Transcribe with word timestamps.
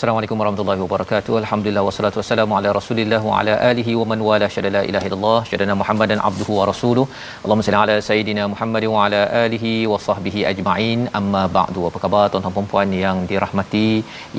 Assalamualaikum 0.00 0.40
warahmatullahi 0.40 0.80
wabarakatuh. 0.82 1.32
Alhamdulillah 1.40 1.82
wassalatu 1.86 2.18
wassalamu 2.20 2.54
ala 2.58 2.68
Rasulillah 2.76 3.18
wa 3.26 3.32
ala 3.38 3.54
alihi 3.70 3.92
wa 4.00 4.04
man 4.10 4.20
wala 4.28 4.46
syada 4.54 4.70
la 4.76 4.80
ilaha 4.90 5.06
illallah 5.08 5.40
syadana 5.48 5.74
Muhammadan 5.80 6.18
abduhu 6.28 6.52
wa 6.58 6.64
rasuluh. 6.70 7.04
Allahumma 7.42 7.64
salli 7.66 7.78
ala 7.80 7.96
sayidina 8.08 8.44
Muhammad 8.52 8.84
wa 8.92 9.02
ala 9.06 9.20
alihi 9.42 9.72
wa 9.92 9.98
sahbihi 10.06 10.44
ajma'in. 10.52 11.00
Amma 11.20 11.42
ba'du. 11.56 11.82
Apa 11.88 12.00
khabar 12.04 12.22
tuan-tuan 12.34 12.56
dan 12.60 12.70
puan 12.70 12.94
yang 13.02 13.18
dirahmati, 13.32 13.90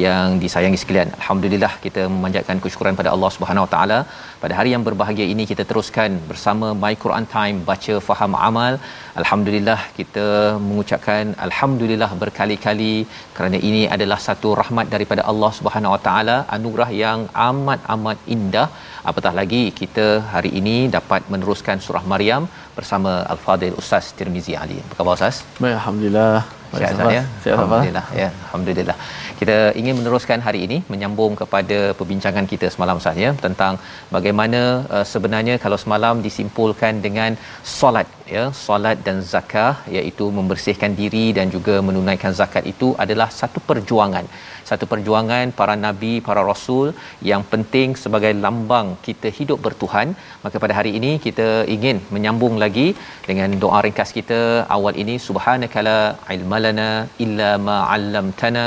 yang 0.06 0.40
disayangi 0.46 0.80
sekalian? 0.84 1.12
Alhamdulillah 1.20 1.72
kita 1.86 2.06
memanjatkan 2.16 2.64
kesyukuran 2.64 2.98
pada 3.02 3.12
Allah 3.16 3.32
Subhanahu 3.38 3.68
wa 3.68 3.72
taala. 3.76 4.00
Pada 4.46 4.56
hari 4.62 4.72
yang 4.76 4.86
berbahagia 4.90 5.30
ini 5.36 5.46
kita 5.52 5.66
teruskan 5.74 6.18
bersama 6.32 6.70
My 6.86 6.94
Quran 7.06 7.28
Time 7.36 7.60
baca 7.70 7.98
faham 8.10 8.34
amal. 8.50 8.74
Alhamdulillah 9.22 9.80
kita 10.00 10.28
mengucapkan 10.68 11.36
alhamdulillah 11.48 12.12
berkali-kali 12.26 12.94
kerana 13.38 13.58
ini 13.70 13.84
adalah 13.98 14.22
satu 14.28 14.50
rahmat 14.64 14.88
daripada 14.98 15.24
Allah 15.32 15.50
Subhanahu 15.58 15.94
Wa 15.96 16.02
Taala, 16.08 16.38
anugerah 16.56 16.90
yang 17.04 17.20
amat 17.50 17.82
amat 17.96 18.18
indah. 18.36 18.68
Apatah 19.10 19.34
lagi 19.40 19.64
kita 19.82 20.08
hari 20.34 20.52
ini 20.62 20.78
dapat 20.98 21.22
meneruskan 21.34 21.78
surah 21.86 22.04
Maryam 22.14 22.46
bersama 22.78 23.12
Al-Fadil 23.34 23.78
Ustaz 23.82 24.08
Tirmizi 24.18 24.56
Ali. 24.64 24.80
Apa 24.86 24.96
khabar 24.98 25.14
Ustaz? 25.20 25.38
Baik, 25.62 25.76
alhamdulillah. 25.80 26.36
Sihat 26.72 26.94
Ustaz 26.96 27.16
ya? 27.18 27.24
Alhamdulillah 27.56 28.06
ya. 28.22 28.28
Alhamdulillah. 28.46 28.98
Kita 29.40 29.58
ingin 29.80 29.96
meneruskan 30.00 30.40
hari 30.48 30.60
ini 30.68 30.78
menyambung 30.94 31.34
kepada 31.42 31.80
perbincangan 32.00 32.46
kita 32.52 32.68
semalam 32.76 33.02
Ustaz 33.02 33.18
ya 33.24 33.32
tentang 33.46 33.74
bagaimana 34.16 34.62
uh, 34.96 35.06
sebenarnya 35.14 35.56
kalau 35.64 35.78
semalam 35.84 36.16
disimpulkan 36.28 37.02
dengan 37.06 37.32
solat 37.80 38.08
ya, 38.36 38.44
solat 38.66 38.98
dan 39.08 39.20
zakah 39.34 39.74
iaitu 39.98 40.28
membersihkan 40.40 40.94
diri 41.02 41.26
dan 41.38 41.50
juga 41.56 41.76
menunaikan 41.88 42.34
zakat 42.42 42.66
itu 42.74 42.90
adalah 43.06 43.30
satu 43.42 43.62
perjuangan. 43.72 44.28
Satu 44.72 44.86
perjuangan 44.92 45.48
para 45.60 45.74
nabi, 45.86 46.12
para 46.28 46.42
rasul 46.50 46.88
yang 47.30 47.42
penting 47.54 47.90
sebagai 48.04 48.32
lambang 48.44 48.88
kita 49.08 49.30
hidup 49.38 49.60
bertuhan. 49.66 50.08
Maka 50.44 50.58
pada 50.64 50.74
hari 50.80 50.92
ini 51.00 51.12
kita 51.26 51.48
ingin 51.76 51.98
menyambung 52.16 52.56
lagi 52.64 52.88
dengan 53.30 53.58
doa 53.64 53.82
ringkas 53.86 54.12
kita 54.20 54.40
awal 54.76 54.96
ini 55.04 55.16
subhanakala 55.28 56.00
ilmalana 56.36 56.90
illa 57.26 57.52
ma 57.68 57.78
'allamtana 57.90 58.66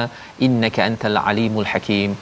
innaka 0.48 0.82
antal 0.88 1.18
alimul 1.30 1.68
hakim 1.72 2.12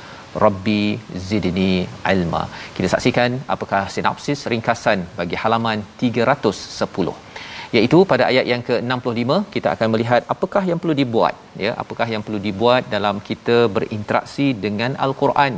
Rabbi 0.44 0.82
zidni 1.28 1.72
ilma. 2.14 2.44
Kita 2.76 2.88
saksikan 2.94 3.32
apakah 3.54 3.82
sinopsis 3.96 4.42
ringkasan 4.54 5.00
bagi 5.18 5.36
halaman 5.42 5.80
310 6.04 7.31
iaitu 7.76 7.98
pada 8.10 8.24
ayat 8.30 8.46
yang 8.52 8.62
ke-65 8.68 9.30
kita 9.54 9.68
akan 9.74 9.88
melihat 9.92 10.22
apakah 10.34 10.62
yang 10.70 10.78
perlu 10.82 10.94
dibuat 11.02 11.34
ya. 11.64 11.70
Apakah 11.82 12.06
yang 12.14 12.22
perlu 12.26 12.40
dibuat 12.48 12.82
dalam 12.94 13.18
kita 13.28 13.58
berinteraksi 13.76 14.48
dengan 14.64 14.92
al-Quran. 15.06 15.54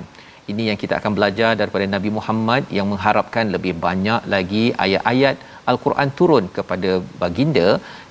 Ini 0.53 0.63
yang 0.69 0.79
kita 0.83 0.95
akan 1.01 1.13
belajar 1.17 1.51
daripada 1.61 1.85
Nabi 1.95 2.11
Muhammad 2.17 2.63
yang 2.77 2.87
mengharapkan 2.93 3.45
lebih 3.55 3.75
banyak 3.85 4.23
lagi 4.35 4.65
ayat-ayat 4.85 5.37
al-Quran 5.71 6.09
turun 6.19 6.45
kepada 6.57 6.91
baginda 7.23 7.69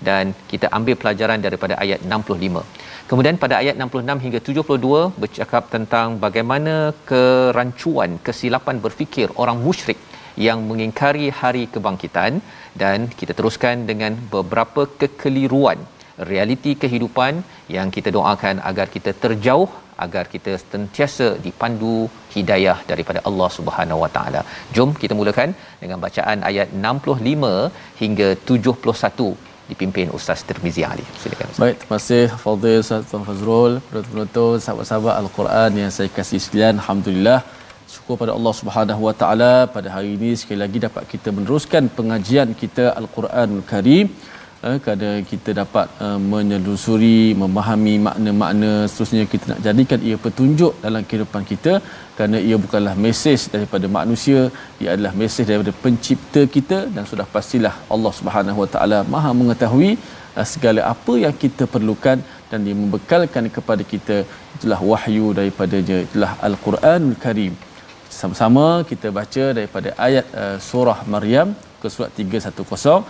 dan 0.08 0.34
kita 0.52 0.68
ambil 0.78 0.96
pelajaran 1.02 1.40
daripada 1.46 1.76
ayat 1.84 2.00
65 2.16 2.64
Kemudian 3.10 3.38
pada 3.44 3.56
ayat 3.62 3.76
66 3.86 4.24
hingga 4.26 4.40
72 4.48 5.22
bercakap 5.24 5.64
tentang 5.76 6.08
bagaimana 6.26 6.74
kerancuan 7.10 8.12
kesilapan 8.28 8.78
berfikir 8.86 9.28
orang 9.44 9.58
musyrik 9.66 10.00
yang 10.48 10.60
mengingkari 10.70 11.28
hari 11.42 11.64
kebangkitan 11.74 12.42
dan 12.82 13.08
kita 13.20 13.34
teruskan 13.38 13.86
dengan 13.90 14.16
beberapa 14.36 14.84
kekeliruan 15.02 15.80
realiti 16.32 16.74
kehidupan 16.84 17.34
yang 17.76 17.88
kita 17.96 18.10
doakan 18.18 18.58
agar 18.70 18.88
kita 18.96 19.14
terjauh 19.24 19.70
agar 20.06 20.26
kita 20.34 20.54
sentiasa 20.62 21.28
dipandu 21.46 21.96
hidayah 22.36 22.78
daripada 22.92 23.20
Allah 23.30 23.50
Subhanahu 23.58 24.02
Wa 24.04 24.10
Taala. 24.16 24.42
Jom 24.76 24.92
kita 25.04 25.14
mulakan 25.20 25.50
dengan 25.82 25.98
bacaan 26.06 26.40
ayat 26.50 26.70
65 26.74 28.02
hingga 28.02 28.30
71 28.52 29.52
dipimpin 29.72 30.08
Ustaz 30.18 30.40
Tirmizi 30.48 30.84
Ali. 30.92 31.06
Silakan 31.22 31.48
Ustaz. 31.52 31.64
Baik, 31.64 31.78
terima 31.82 31.98
kasih 32.00 32.24
Fadil 32.44 32.80
Ustaz 32.86 33.04
Tuan 33.10 33.24
Fazrul, 33.30 33.74
penonton 33.92 34.56
sahabat-sahabat 34.66 35.16
Al-Quran 35.22 35.72
yang 35.82 35.92
saya 35.98 36.10
kasih 36.18 36.40
sekalian. 36.46 36.76
Alhamdulillah 36.82 37.40
syukur 37.94 38.16
pada 38.22 38.32
Allah 38.38 38.54
Subhanahu 38.60 39.02
Wa 39.08 39.14
Taala. 39.22 39.54
Pada 39.76 39.90
hari 39.96 40.12
ini 40.18 40.30
sekali 40.40 40.60
lagi 40.64 40.78
dapat 40.86 41.04
kita 41.14 41.30
meneruskan 41.38 41.84
pengajian 41.98 42.50
kita 42.62 42.86
Al-Quran 43.00 43.50
Karim 43.72 44.08
eh, 44.68 44.78
kerana 44.84 45.10
kita 45.32 45.50
dapat 45.62 45.88
uh, 46.06 46.20
menyelusuri 46.34 47.20
memahami 47.42 47.96
makna-makna 48.08 48.72
seterusnya 48.92 49.26
kita 49.34 49.46
nak 49.52 49.62
jadikan 49.68 50.00
ia 50.10 50.18
petunjuk 50.26 50.74
dalam 50.86 51.04
kehidupan 51.10 51.44
kita. 51.52 51.74
Kerana 52.18 52.38
ia 52.48 52.58
bukanlah 52.66 52.96
mesej 53.06 53.42
daripada 53.56 53.86
manusia 54.00 54.40
ia 54.82 54.90
adalah 54.96 55.14
mesej 55.22 55.46
daripada 55.52 55.74
pencipta 55.84 56.44
kita. 56.56 56.80
Dan 56.96 57.04
sudah 57.12 57.28
pastilah 57.36 57.76
Allah 57.96 58.14
Subhanahu 58.20 58.62
Wa 58.64 58.70
Taala 58.76 59.02
Maha 59.16 59.34
mengetahui 59.42 59.92
uh, 60.38 60.48
segala 60.54 60.82
apa 60.94 61.16
yang 61.26 61.36
kita 61.44 61.66
perlukan 61.76 62.18
dan 62.50 62.60
dia 62.66 62.78
membekalkan 62.82 63.46
kepada 63.58 63.86
kita. 63.94 64.18
Itulah 64.56 64.82
wahyu 64.94 65.28
daripadanya 65.38 66.00
itulah 66.08 66.34
Al-Quranul 66.50 67.20
Karim 67.28 67.54
sama-sama 68.19 68.67
kita 68.91 69.09
baca 69.19 69.45
daripada 69.59 69.89
ayat 70.07 70.27
uh, 70.43 70.57
surah 70.69 70.99
Maryam 71.15 71.49
ke 71.81 71.89
surat 71.95 72.11
310 72.17 73.05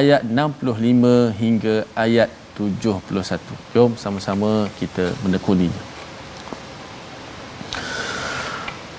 ayat 0.00 0.20
65 0.24 1.42
hingga 1.42 1.76
ayat 2.04 2.28
71. 2.58 3.74
Jom 3.74 3.90
sama-sama 4.04 4.52
kita 4.80 5.06
menekuninya. 5.24 5.82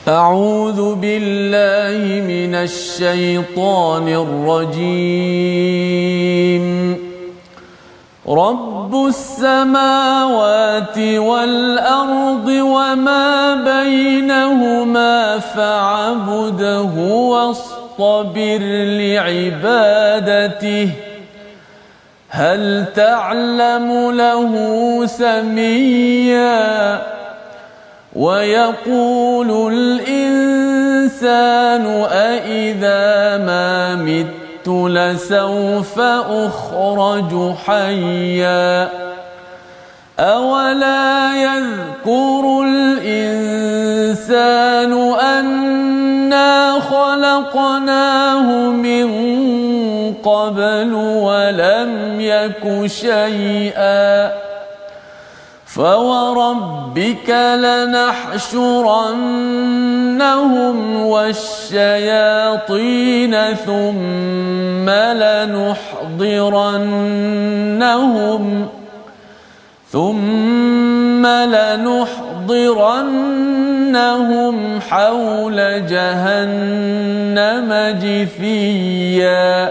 أعوذ 0.03 0.95
بالله 0.95 2.27
من 2.27 2.55
الشيطان 2.55 4.07
الرجيم 4.23 5.53
رب 8.28 9.06
السماوات 9.06 10.98
والأرض 10.98 12.48
وما 12.48 13.54
بينهما 13.54 15.38
فاعبده 15.38 16.90
واصطبر 17.08 18.58
لعبادته 19.00 20.90
هل 22.28 22.84
تعلم 22.94 24.10
له 24.10 24.52
سميا؟ 25.06 27.02
ويقول 28.16 29.72
الإنسان 29.72 31.26
أإذا 32.10 33.36
ما 33.46 33.94
مت 33.94 34.47
لسوف 34.68 36.00
أخرج 36.30 37.54
حيا 37.66 38.88
أولا 40.20 41.30
يذكر 41.36 42.62
الإنسان 42.64 44.38
أنا 45.20 46.80
خلقناه 46.80 48.70
من 48.70 49.08
قبل 50.14 50.94
ولم 50.94 52.20
يك 52.20 52.86
شيئا 52.86 54.32
فوربك 55.78 57.30
لنحشرنهم 57.30 58.76
والشياطين 61.06 62.54
ثم 63.66 64.90
لنحضرنهم 64.90 66.28
ثم 69.92 71.26
لنحضرنهم 71.26 72.00
حول 74.80 75.86
جهنم 75.86 77.70
جثيا 78.02 79.70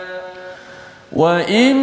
وإن 1.21 1.75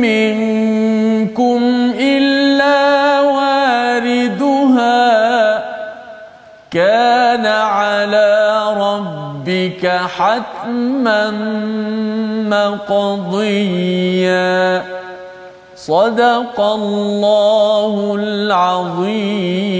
منكم 0.00 1.60
إلا 2.00 3.20
واردها 3.20 5.00
كان 6.70 7.46
على 7.46 8.60
ربك 8.76 9.86
حتما 10.16 11.30
مقضيا 12.88 14.50
صدق 15.76 16.60
الله 16.60 18.16
العظيم 18.18 19.70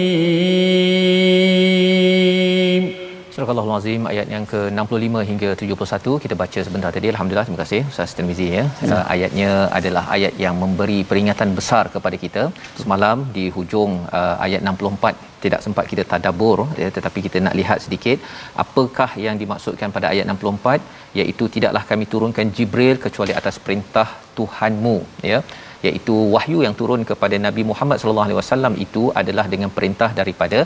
Surah 3.41 3.63
Al-Azim 3.63 4.03
ayat 4.11 4.27
yang 4.33 4.45
ke-65 4.51 5.21
hingga 5.29 5.51
71 5.61 6.17
kita 6.25 6.35
baca 6.41 6.61
sebentar 6.67 6.91
tadi 6.97 7.09
alhamdulillah 7.13 7.45
terima 7.49 7.61
kasih 7.63 7.81
Ustaz 7.91 8.13
Tirmizi 8.17 8.49
ya. 8.57 8.65
ya. 8.89 8.91
Uh, 8.97 9.05
ayatnya 9.15 9.51
adalah 9.79 10.03
ayat 10.17 10.35
yang 10.45 10.57
memberi 10.63 10.99
peringatan 11.11 11.57
besar 11.59 11.85
kepada 11.95 12.17
kita. 12.25 12.43
Semalam 12.83 13.25
di 13.37 13.45
hujung 13.57 13.93
uh, 14.19 14.37
ayat 14.47 14.61
64 14.73 15.25
tidak 15.45 15.61
sempat 15.67 15.85
kita 15.93 16.05
tadabbur 16.11 16.59
ya, 16.83 16.89
tetapi 16.97 17.19
kita 17.27 17.41
nak 17.47 17.57
lihat 17.61 17.79
sedikit 17.87 18.19
apakah 18.65 19.11
yang 19.27 19.39
dimaksudkan 19.43 19.89
pada 19.97 20.13
ayat 20.13 20.27
64 20.29 21.17
iaitu 21.21 21.47
tidaklah 21.55 21.83
kami 21.93 22.05
turunkan 22.13 22.53
Jibril 22.59 22.97
kecuali 23.07 23.33
atas 23.41 23.57
perintah 23.65 24.09
Tuhanmu 24.41 24.97
ya. 25.33 25.41
Iaitu 25.89 26.15
wahyu 26.35 26.59
yang 26.65 26.75
turun 26.81 27.03
kepada 27.11 27.37
Nabi 27.45 27.63
Muhammad 27.69 27.99
sallallahu 28.01 28.27
alaihi 28.29 28.39
wasallam 28.41 28.75
itu 28.85 29.03
adalah 29.21 29.45
dengan 29.53 29.71
perintah 29.77 30.11
daripada 30.19 30.59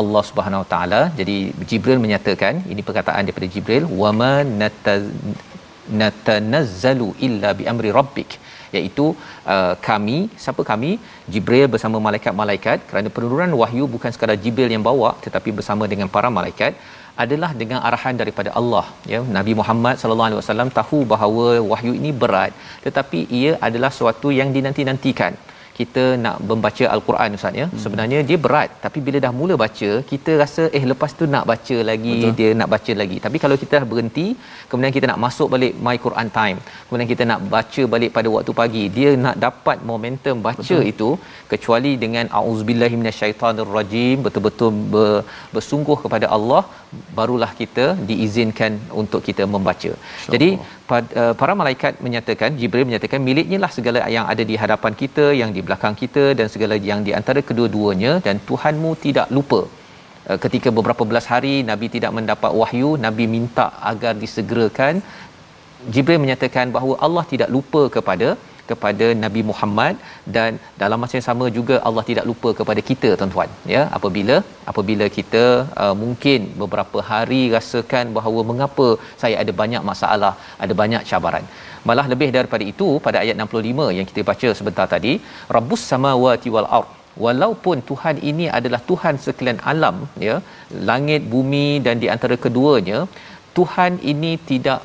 Allah 0.00 0.22
Subhanahu 0.28 0.62
Wa 0.62 0.68
taala. 0.72 1.00
Jadi 1.18 1.36
Jibril 1.70 2.00
menyatakan 2.04 2.54
ini 2.74 2.82
perkataan 2.88 3.22
daripada 3.28 3.48
Jibril 3.56 3.84
wama 4.02 4.32
natanazzalu 6.00 7.08
illa 7.26 7.50
bi 7.58 7.66
amri 7.72 7.90
rabbik. 7.98 8.30
Iaitu 8.76 9.06
uh, 9.54 9.74
kami 9.88 10.18
siapa 10.44 10.62
kami? 10.70 10.90
Jibril 11.32 11.66
bersama 11.74 11.96
malaikat-malaikat. 12.06 12.78
Kerana 12.88 13.08
penurunan 13.16 13.52
wahyu 13.62 13.84
bukan 13.94 14.10
sekadar 14.16 14.38
Jibril 14.44 14.72
yang 14.76 14.84
bawa 14.90 15.10
tetapi 15.26 15.52
bersama 15.58 15.84
dengan 15.94 16.08
para 16.16 16.30
malaikat 16.38 16.72
adalah 17.24 17.50
dengan 17.60 17.80
arahan 17.88 18.16
daripada 18.20 18.50
Allah. 18.60 18.86
Ya 19.12 19.20
Nabi 19.38 19.52
Muhammad 19.60 19.96
sallallahu 20.00 20.28
alaihi 20.30 20.40
wasallam 20.42 20.70
tahu 20.80 20.98
bahawa 21.12 21.46
wahyu 21.72 21.92
ini 22.00 22.12
berat 22.22 22.52
tetapi 22.86 23.28
ia 23.40 23.52
adalah 23.68 23.90
sesuatu 23.94 24.30
yang 24.40 24.50
dinanti-nantikan 24.56 25.34
kita 25.78 26.04
nak 26.24 26.36
membaca 26.50 26.84
al-Quran 26.94 27.36
ustaz 27.38 27.60
ya 27.60 27.66
hmm. 27.68 27.80
sebenarnya 27.84 28.18
dia 28.28 28.38
berat 28.44 28.70
tapi 28.84 28.98
bila 29.06 29.18
dah 29.24 29.32
mula 29.40 29.54
baca 29.64 29.90
kita 30.10 30.32
rasa 30.42 30.62
eh 30.78 30.84
lepas 30.92 31.12
tu 31.20 31.26
nak 31.34 31.44
baca 31.52 31.76
lagi 31.90 32.16
Betul. 32.18 32.34
dia 32.38 32.50
nak 32.60 32.68
baca 32.74 32.94
lagi 33.00 33.18
tapi 33.26 33.38
kalau 33.44 33.56
kita 33.62 33.72
dah 33.80 33.88
berhenti 33.92 34.26
kemudian 34.70 34.94
kita 34.96 35.08
nak 35.12 35.20
masuk 35.26 35.48
balik 35.54 35.74
my 35.86 35.96
Quran 36.06 36.30
time 36.38 36.58
kemudian 36.86 37.10
kita 37.12 37.26
nak 37.30 37.40
baca 37.56 37.84
balik 37.94 38.12
pada 38.18 38.30
waktu 38.36 38.54
pagi 38.62 38.84
dia 38.98 39.10
nak 39.24 39.38
dapat 39.46 39.78
momentum 39.92 40.38
baca 40.48 40.76
Betul. 40.76 40.92
itu 40.92 41.10
kecuali 41.52 41.92
dengan 42.04 42.26
auzubillahi 42.40 42.98
minasyaitonirrajim 43.00 44.16
betul-betul 44.26 44.70
ber, 44.94 45.10
bersungguh 45.56 45.98
kepada 46.04 46.28
Allah 46.36 46.62
barulah 47.18 47.50
kita 47.60 47.84
diizinkan 48.08 48.72
untuk 49.02 49.20
kita 49.28 49.44
membaca. 49.54 49.92
Sure. 49.92 50.32
Jadi 50.34 50.48
para 51.40 51.52
malaikat 51.60 51.92
menyatakan 52.06 52.50
Jibril 52.60 52.86
menyatakan 52.88 53.20
miliknya 53.28 53.58
lah 53.64 53.70
segala 53.76 54.00
yang 54.16 54.26
ada 54.32 54.42
di 54.50 54.56
hadapan 54.62 54.92
kita, 55.02 55.26
yang 55.40 55.50
di 55.56 55.60
belakang 55.66 55.94
kita 56.02 56.24
dan 56.38 56.46
segala 56.54 56.76
yang 56.90 57.00
di 57.06 57.12
antara 57.18 57.40
kedua-duanya 57.48 58.12
dan 58.26 58.38
Tuhanmu 58.48 58.92
tidak 59.04 59.28
lupa. 59.36 59.60
Uh, 60.30 60.38
ketika 60.44 60.68
beberapa 60.78 61.02
belas 61.10 61.26
hari 61.32 61.54
Nabi 61.70 61.86
tidak 61.96 62.12
mendapat 62.18 62.52
wahyu, 62.60 62.90
Nabi 63.06 63.26
minta 63.36 63.66
agar 63.92 64.14
disegerakan. 64.22 65.02
Jibril 65.94 66.22
menyatakan 66.24 66.66
bahawa 66.74 66.94
Allah 67.06 67.24
tidak 67.32 67.48
lupa 67.54 67.82
kepada 67.96 68.28
kepada 68.70 69.06
Nabi 69.24 69.42
Muhammad 69.50 69.94
dan 70.36 70.60
dalam 70.82 70.98
masa 71.02 71.16
yang 71.18 71.26
sama 71.28 71.46
juga 71.58 71.76
Allah 71.88 72.04
tidak 72.10 72.26
lupa 72.30 72.50
kepada 72.60 72.80
kita 72.90 73.10
tuan-tuan 73.20 73.50
ya. 73.74 73.82
Apabila 73.98 74.36
apabila 74.72 75.08
kita 75.18 75.44
uh, 75.84 75.94
mungkin 76.02 76.40
beberapa 76.62 77.00
hari 77.10 77.42
rasakan 77.56 78.14
bahawa 78.18 78.42
mengapa 78.50 78.88
saya 79.22 79.36
ada 79.42 79.54
banyak 79.62 79.84
masalah 79.90 80.34
ada 80.64 80.76
banyak 80.82 81.04
cabaran. 81.12 81.46
Malah 81.88 82.06
lebih 82.14 82.30
daripada 82.38 82.64
itu 82.72 82.88
pada 83.06 83.18
ayat 83.24 83.36
65 83.44 83.86
yang 83.98 84.08
kita 84.10 84.22
baca 84.32 84.50
sebentar 84.58 84.88
tadi 84.96 85.14
rabbus 85.56 85.84
samawati 85.92 86.50
wal 86.56 86.68
ard 86.80 86.90
walaupun 87.24 87.78
Tuhan 87.90 88.16
ini 88.30 88.46
adalah 88.58 88.80
Tuhan 88.90 89.14
sekalian 89.24 89.60
alam 89.72 89.96
ya 90.28 90.36
langit 90.90 91.22
bumi 91.34 91.68
dan 91.86 91.96
di 92.02 92.08
antara 92.14 92.36
keduanya 92.44 93.00
Tuhan 93.58 93.92
ini 94.12 94.32
tidak 94.50 94.80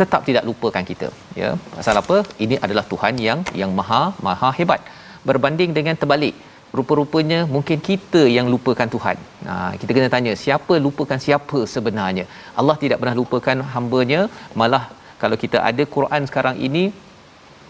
tetap 0.00 0.20
tidak 0.28 0.44
lupakan 0.48 0.84
kita 0.90 1.08
ya 1.40 1.50
pasal 1.76 1.96
apa 2.02 2.16
ini 2.44 2.56
adalah 2.66 2.84
Tuhan 2.92 3.14
yang 3.28 3.40
yang 3.60 3.72
maha 3.78 4.02
maha 4.26 4.50
hebat 4.58 4.82
berbanding 5.28 5.72
dengan 5.78 5.96
terbalik 6.02 6.36
rupa-rupanya 6.78 7.38
mungkin 7.54 7.78
kita 7.88 8.22
yang 8.36 8.46
lupakan 8.54 8.88
Tuhan. 8.94 9.16
Ha, 9.48 9.54
kita 9.80 9.90
kena 9.96 10.08
tanya 10.14 10.32
siapa 10.42 10.74
lupakan 10.86 11.18
siapa 11.26 11.58
sebenarnya. 11.74 12.24
Allah 12.60 12.76
tidak 12.82 12.98
pernah 13.00 13.16
lupakan 13.20 13.58
hamba-Nya, 13.72 14.20
malah 14.60 14.84
kalau 15.22 15.36
kita 15.44 15.58
ada 15.70 15.84
Quran 15.96 16.22
sekarang 16.30 16.56
ini 16.68 16.84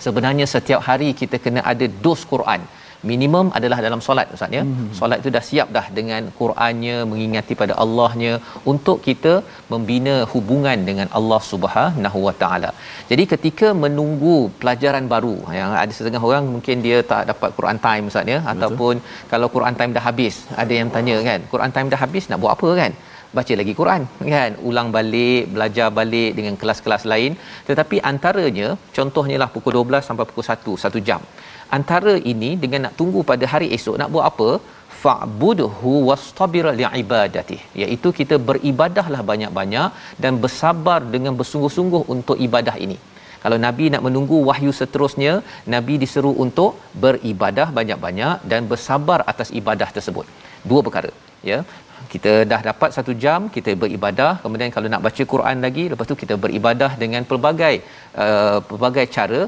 sebenarnya 0.04 0.47
setiap 0.54 0.80
hari 0.88 1.09
kita 1.21 1.37
kena 1.45 1.61
ada 1.73 1.87
dos 2.04 2.23
Quran 2.33 2.61
minimum 3.10 3.46
adalah 3.58 3.78
dalam 3.86 4.00
solat 4.06 4.28
ustaz 4.36 4.56
ya? 4.58 4.62
Hmm. 4.66 4.88
solat 4.98 5.18
itu 5.22 5.30
dah 5.36 5.44
siap 5.48 5.68
dah 5.76 5.86
dengan 5.98 6.22
Qurannya 6.38 6.96
mengingati 7.10 7.54
pada 7.62 7.75
Allahnya 7.84 8.32
untuk 8.72 8.98
kita 9.08 9.34
membina 9.72 10.14
hubungan 10.32 10.78
dengan 10.88 11.08
Allah 11.18 11.40
Subhanahu 11.50 12.20
Wa 12.28 12.34
Taala. 12.42 12.70
Jadi 13.10 13.25
ketika 13.32 13.68
menunggu 13.84 14.36
pelajaran 14.60 15.06
baru 15.14 15.36
yang 15.58 15.72
ada 15.82 15.92
setengah 15.98 16.22
orang 16.30 16.46
mungkin 16.54 16.86
dia 16.86 17.00
tak 17.12 17.25
dapat 17.32 17.50
Quran 17.58 17.80
time 17.88 18.06
ustaz 18.12 18.32
ya? 18.34 18.38
Betul. 18.40 18.52
ataupun 18.54 18.94
kalau 19.32 19.48
Quran 19.56 19.76
time 19.80 19.92
dah 19.98 20.04
habis 20.08 20.36
ada 20.62 20.72
yang 20.80 20.90
tanya 20.96 21.18
kan 21.28 21.40
Quran 21.52 21.70
time 21.76 21.90
dah 21.94 22.00
habis 22.06 22.26
nak 22.30 22.40
buat 22.44 22.54
apa 22.58 22.70
kan? 22.82 22.92
Baca 23.36 23.54
lagi 23.60 23.72
Quran 23.80 24.02
kan? 24.34 24.50
Ulang 24.68 24.88
balik 24.96 25.44
belajar 25.54 25.88
balik 25.98 26.30
dengan 26.38 26.54
kelas-kelas 26.60 27.02
lain. 27.12 27.32
Tetapi 27.68 27.96
antaranya 28.10 28.68
contohnya 28.96 29.36
lah 29.42 29.48
pukul 29.54 29.72
12 29.80 30.08
sampai 30.08 30.26
pukul 30.30 30.46
1 30.54 30.82
satu 30.84 31.00
jam 31.08 31.22
antara 31.78 32.14
ini 32.32 32.50
dengan 32.62 32.80
nak 32.87 32.94
tunggu 33.00 33.20
pada 33.30 33.44
hari 33.52 33.68
esok 33.76 33.96
nak 34.00 34.11
buat 34.14 34.26
apa? 34.30 34.49
Fa'budhu 35.02 35.92
wastabir 36.08 36.66
li'ibadati. 36.80 37.58
Iaitu 37.82 38.11
kita 38.20 38.37
beribadahlah 38.49 39.23
banyak-banyak 39.30 39.88
dan 40.23 40.32
bersabar 40.44 41.00
dengan 41.14 41.35
bersungguh-sungguh 41.40 42.02
untuk 42.14 42.38
ibadah 42.49 42.76
ini. 42.87 42.99
Kalau 43.42 43.58
nabi 43.64 43.87
nak 43.94 44.02
menunggu 44.06 44.38
wahyu 44.49 44.73
seterusnya 44.78 45.32
nabi 45.75 45.94
diseru 46.02 46.32
untuk 46.44 46.70
beribadah 47.04 47.68
banyak-banyak 47.78 48.35
dan 48.50 48.62
bersabar 48.73 49.18
atas 49.32 49.50
ibadah 49.61 49.88
tersebut. 49.96 50.26
Dua 50.70 50.80
perkara 50.87 51.12
ya. 51.50 51.58
Kita 52.12 52.32
dah 52.50 52.58
dapat 52.70 52.90
satu 52.96 53.12
jam 53.23 53.40
kita 53.54 53.70
beribadah. 53.82 54.32
Kemudian 54.42 54.70
kalau 54.75 54.88
nak 54.92 55.02
baca 55.06 55.23
Quran 55.32 55.56
lagi 55.66 55.85
lepas 55.92 56.08
tu 56.11 56.16
kita 56.23 56.35
beribadah 56.44 56.90
dengan 57.02 57.23
pelbagai 57.30 57.75
uh, 58.25 58.58
pelbagai 58.68 59.06
cara 59.16 59.40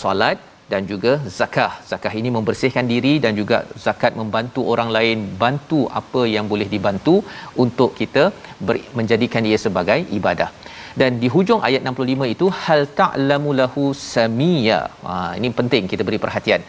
solat 0.00 0.36
dan 0.72 0.82
juga 0.90 1.12
zakah. 1.38 1.72
Zakah 1.90 2.12
ini 2.20 2.30
membersihkan 2.36 2.86
diri 2.92 3.12
dan 3.24 3.32
juga 3.40 3.58
zakat 3.84 4.12
membantu 4.20 4.62
orang 4.72 4.90
lain, 4.96 5.18
bantu 5.42 5.80
apa 6.00 6.22
yang 6.34 6.46
boleh 6.52 6.68
dibantu 6.74 7.14
untuk 7.64 7.92
kita 8.00 8.24
ber- 8.66 8.84
menjadikan 8.98 9.44
dia 9.48 9.58
sebagai 9.66 10.00
ibadah. 10.18 10.50
Dan 11.00 11.20
di 11.22 11.28
hujung 11.34 11.60
ayat 11.68 11.82
65 11.88 12.34
itu 12.34 12.46
hal 12.62 12.80
ta'lamu 13.00 13.50
lahu 13.60 13.84
samia. 14.12 14.80
Ha, 15.08 15.14
ini 15.38 15.48
penting 15.58 15.84
kita 15.92 16.02
beri 16.08 16.20
perhatian. 16.24 16.62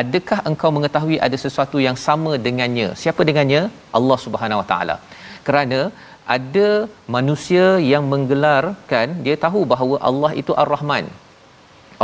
Adakah 0.00 0.38
engkau 0.48 0.70
mengetahui 0.76 1.16
ada 1.26 1.36
sesuatu 1.44 1.78
yang 1.86 1.96
sama 2.06 2.32
dengannya? 2.46 2.88
Siapa 3.02 3.22
dengannya? 3.28 3.62
Allah 3.98 4.18
Subhanahu 4.24 4.60
Wa 4.62 4.66
Taala. 4.70 4.96
Kerana 5.46 5.80
ada 6.36 6.68
manusia 7.16 7.66
yang 7.92 8.04
menggelarkan 8.12 9.22
dia 9.26 9.36
tahu 9.44 9.60
bahawa 9.72 9.96
Allah 10.08 10.32
itu 10.42 10.52
Ar-Rahman. 10.62 11.06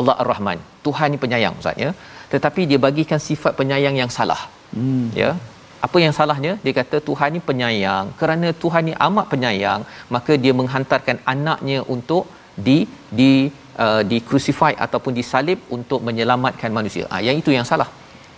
Allah 0.01 0.15
Ar-Rahman. 0.23 0.59
Tuhan 0.87 1.09
ni 1.15 1.19
penyayang 1.25 1.57
Ustaz 1.63 1.85
ya. 1.85 1.91
Tetapi 2.35 2.63
dia 2.71 2.79
bagikan 2.87 3.21
sifat 3.29 3.53
penyayang 3.61 3.97
yang 4.03 4.11
salah. 4.19 4.43
Hmm. 4.77 5.09
Ya. 5.23 5.31
Apa 5.87 5.99
yang 6.05 6.15
salahnya? 6.19 6.53
Dia 6.65 6.75
kata 6.81 6.97
Tuhan 7.09 7.31
ni 7.37 7.41
penyayang. 7.49 8.07
Kerana 8.21 8.49
Tuhan 8.63 8.83
ni 8.89 8.95
amat 9.07 9.27
penyayang, 9.33 9.81
maka 10.15 10.33
dia 10.45 10.53
menghantarkan 10.61 11.19
anaknya 11.33 11.81
untuk 11.95 12.25
di 12.67 12.79
di 13.21 13.33
uh, 13.85 14.03
di 14.11 14.19
crucify 14.29 14.73
ataupun 14.87 15.13
disalib 15.21 15.59
untuk 15.77 16.01
menyelamatkan 16.09 16.71
manusia. 16.79 17.07
Ah 17.15 17.21
yang 17.27 17.39
itu 17.43 17.53
yang 17.57 17.67
salah. 17.73 17.91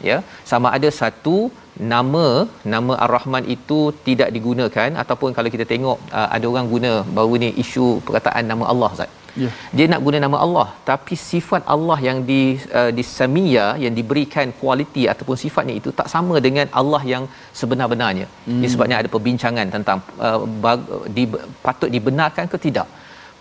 Ya. 0.08 0.16
Sama 0.50 0.68
ada 0.76 0.88
satu 1.00 1.36
nama 1.94 2.26
nama 2.74 2.94
Ar-Rahman 3.04 3.44
itu 3.56 3.78
tidak 4.06 4.30
digunakan 4.36 4.90
ataupun 5.02 5.30
kalau 5.36 5.50
kita 5.54 5.66
tengok 5.72 5.98
uh, 6.18 6.28
ada 6.36 6.46
orang 6.52 6.66
guna 6.74 6.92
baru 7.18 7.36
ni 7.44 7.50
isu 7.64 7.86
perkataan 8.06 8.46
nama 8.52 8.66
Allah 8.74 8.90
Ustaz. 8.96 9.12
Yeah. 9.42 9.52
Dia 9.76 9.86
nak 9.92 10.00
guna 10.06 10.18
nama 10.24 10.38
Allah 10.44 10.66
tapi 10.90 11.14
sifat 11.28 11.62
Allah 11.74 11.98
yang 12.06 12.18
di 12.30 12.42
uh, 12.78 12.90
di 12.96 13.04
samia 13.16 13.64
yang 13.84 13.94
diberikan 13.98 14.48
kualiti 14.60 15.04
ataupun 15.12 15.36
sifatnya 15.44 15.74
itu 15.80 15.90
tak 16.00 16.08
sama 16.14 16.36
dengan 16.46 16.66
Allah 16.80 17.02
yang 17.12 17.24
sebenar-benarnya. 17.60 18.26
Hmm. 18.46 18.60
Ini 18.60 18.68
sebabnya 18.74 18.98
ada 19.00 19.10
perbincangan 19.14 19.66
tentang 19.76 19.98
uh, 20.26 20.38
bag, 20.64 20.80
di, 21.16 21.24
patut 21.66 21.90
dibenarkan 21.96 22.46
ke 22.52 22.58
tidak. 22.66 22.88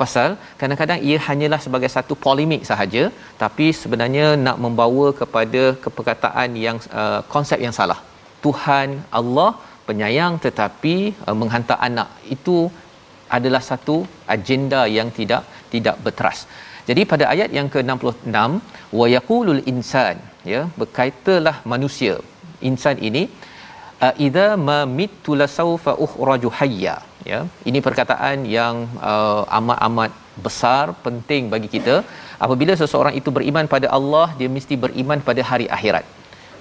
Pasal 0.01 0.29
kadang-kadang 0.59 0.99
ia 1.09 1.17
hanyalah 1.27 1.59
sebagai 1.65 1.89
satu 1.95 2.13
polemik 2.23 2.63
sahaja 2.69 3.03
tapi 3.43 3.67
sebenarnya 3.81 4.27
nak 4.45 4.57
membawa 4.65 5.07
kepada 5.21 5.63
keperkataan 5.83 6.49
yang 6.65 6.79
uh, 7.01 7.19
konsep 7.35 7.61
yang 7.65 7.75
salah. 7.79 7.99
Tuhan 8.45 8.89
Allah 9.19 9.51
penyayang 9.89 10.33
tetapi 10.45 10.95
uh, 11.27 11.35
menghantar 11.41 11.77
anak 11.89 12.09
itu 12.37 12.57
adalah 13.37 13.61
satu 13.71 13.95
agenda 14.35 14.81
yang 14.97 15.09
tidak 15.19 15.43
tidak 15.73 15.97
berteras. 16.05 16.41
Jadi 16.89 17.01
pada 17.11 17.25
ayat 17.33 17.49
yang 17.57 17.67
ke-66 17.73 18.37
wa 18.99 19.05
yaqulul 19.15 19.61
insan 19.71 20.17
ya 20.53 20.61
berkaitalah 20.79 21.55
manusia. 21.73 22.15
Insan 22.69 22.97
ini 23.07 23.23
idza 24.25 24.47
ma 24.67 24.79
mittu 24.99 25.31
lasawfa 25.41 25.93
ukhraju 26.05 26.49
hayya 26.59 26.95
ya. 27.31 27.39
Ini 27.69 27.79
perkataan 27.87 28.39
yang 28.57 28.75
uh, 29.11 29.41
amat-amat 29.59 30.11
besar 30.45 30.85
penting 31.05 31.43
bagi 31.53 31.69
kita. 31.75 31.95
Apabila 32.45 32.73
seseorang 32.81 33.15
itu 33.19 33.31
beriman 33.37 33.67
pada 33.75 33.87
Allah 33.97 34.27
dia 34.39 34.49
mesti 34.57 34.75
beriman 34.85 35.21
pada 35.29 35.41
hari 35.51 35.67
akhirat. 35.77 36.05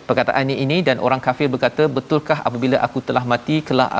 Perkataan 0.09 0.50
ini 0.64 0.78
dan 0.87 0.97
orang 1.07 1.21
kafir 1.26 1.49
berkata 1.54 1.85
betulkah 1.97 2.38
apabila 2.49 2.76
aku 2.87 2.99
telah 3.09 3.25
mati 3.33 3.57
kelak 3.66 3.90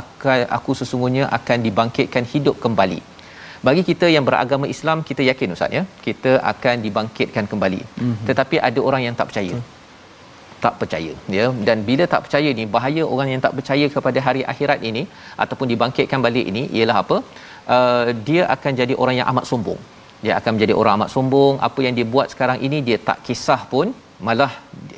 aku 0.59 0.73
sesungguhnya 0.81 1.25
akan 1.39 1.59
dibangkitkan 1.67 2.25
hidup 2.33 2.57
kembali 2.65 3.01
bagi 3.67 3.83
kita 3.91 4.07
yang 4.15 4.25
beragama 4.29 4.67
Islam 4.75 4.99
kita 5.09 5.23
yakin 5.31 5.55
ustaz 5.57 5.77
ya 5.79 5.83
kita 6.07 6.33
akan 6.53 6.77
dibangkitkan 6.87 7.47
kembali. 7.53 7.83
Mm-hmm. 7.85 8.27
tetapi 8.29 8.57
ada 8.69 8.81
orang 8.89 9.03
yang 9.07 9.17
tak 9.21 9.29
percaya. 9.31 9.57
Mm. 9.59 9.71
tak 10.65 10.75
percaya 10.81 11.13
ya. 11.37 11.45
Dan 11.67 11.79
bila 11.87 12.05
tak 12.13 12.21
percaya 12.25 12.51
ni 12.59 12.65
bahaya 12.75 13.05
orang 13.15 13.29
yang 13.33 13.41
tak 13.47 13.55
percaya 13.59 13.87
kepada 13.95 14.19
hari 14.27 14.43
akhirat 14.53 14.81
ini 14.91 15.03
ataupun 15.45 15.67
dibangkitkan 15.73 16.21
balik 16.27 16.47
ini 16.51 16.63
ialah 16.77 16.97
apa? 17.05 17.17
Uh, 17.77 18.07
dia 18.29 18.43
akan 18.55 18.73
jadi 18.81 18.95
orang 19.03 19.17
yang 19.21 19.29
amat 19.33 19.47
sombong. 19.51 19.81
Dia 20.25 20.33
akan 20.39 20.51
menjadi 20.55 20.75
orang 20.81 20.95
amat 20.99 21.11
sombong. 21.15 21.55
Apa 21.69 21.81
yang 21.87 21.95
dia 21.99 22.07
buat 22.15 22.29
sekarang 22.35 22.59
ini 22.67 22.79
dia 22.89 22.99
tak 23.09 23.19
kisah 23.27 23.61
pun 23.73 23.89
malah 24.29 24.53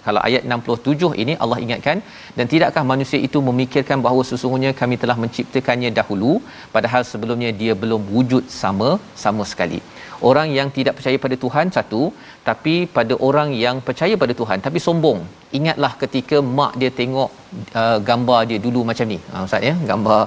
kalau 0.07 0.21
ayat 0.29 0.43
67 0.57 1.11
ini 1.23 1.35
Allah 1.43 1.59
ingatkan 1.65 1.99
dan 2.37 2.47
tidakkah 2.53 2.85
manusia 2.93 3.19
itu 3.29 3.39
memikirkan 3.49 3.99
bahawa 4.07 4.23
sesungguhnya 4.31 4.71
kami 4.81 4.97
telah 5.03 5.17
menciptakannya 5.23 5.91
dahulu 5.99 6.33
padahal 6.75 7.03
sebelumnya 7.11 7.51
dia 7.61 7.75
belum 7.83 8.03
wujud 8.17 8.47
sama 8.63 8.91
sama 9.25 9.45
sekali. 9.53 9.81
Orang 10.29 10.49
yang 10.57 10.69
tidak 10.77 10.95
percaya 10.99 11.19
pada 11.25 11.37
Tuhan 11.45 11.67
satu 11.77 12.03
tapi 12.49 12.75
pada 12.97 13.15
orang 13.29 13.49
yang 13.65 13.77
percaya 13.87 14.15
pada 14.23 14.35
Tuhan 14.41 14.59
tapi 14.67 14.79
sombong. 14.87 15.21
Ingatlah 15.59 15.93
ketika 16.03 16.37
mak 16.59 16.73
dia 16.83 16.91
tengok 17.01 17.31
uh, 17.81 17.99
gambar 18.09 18.41
dia 18.51 18.59
dulu 18.67 18.83
macam 18.91 19.09
ni. 19.15 19.19
Ha 19.33 19.45
ustaz 19.49 19.69
ya 19.71 19.75
gambar 19.91 20.21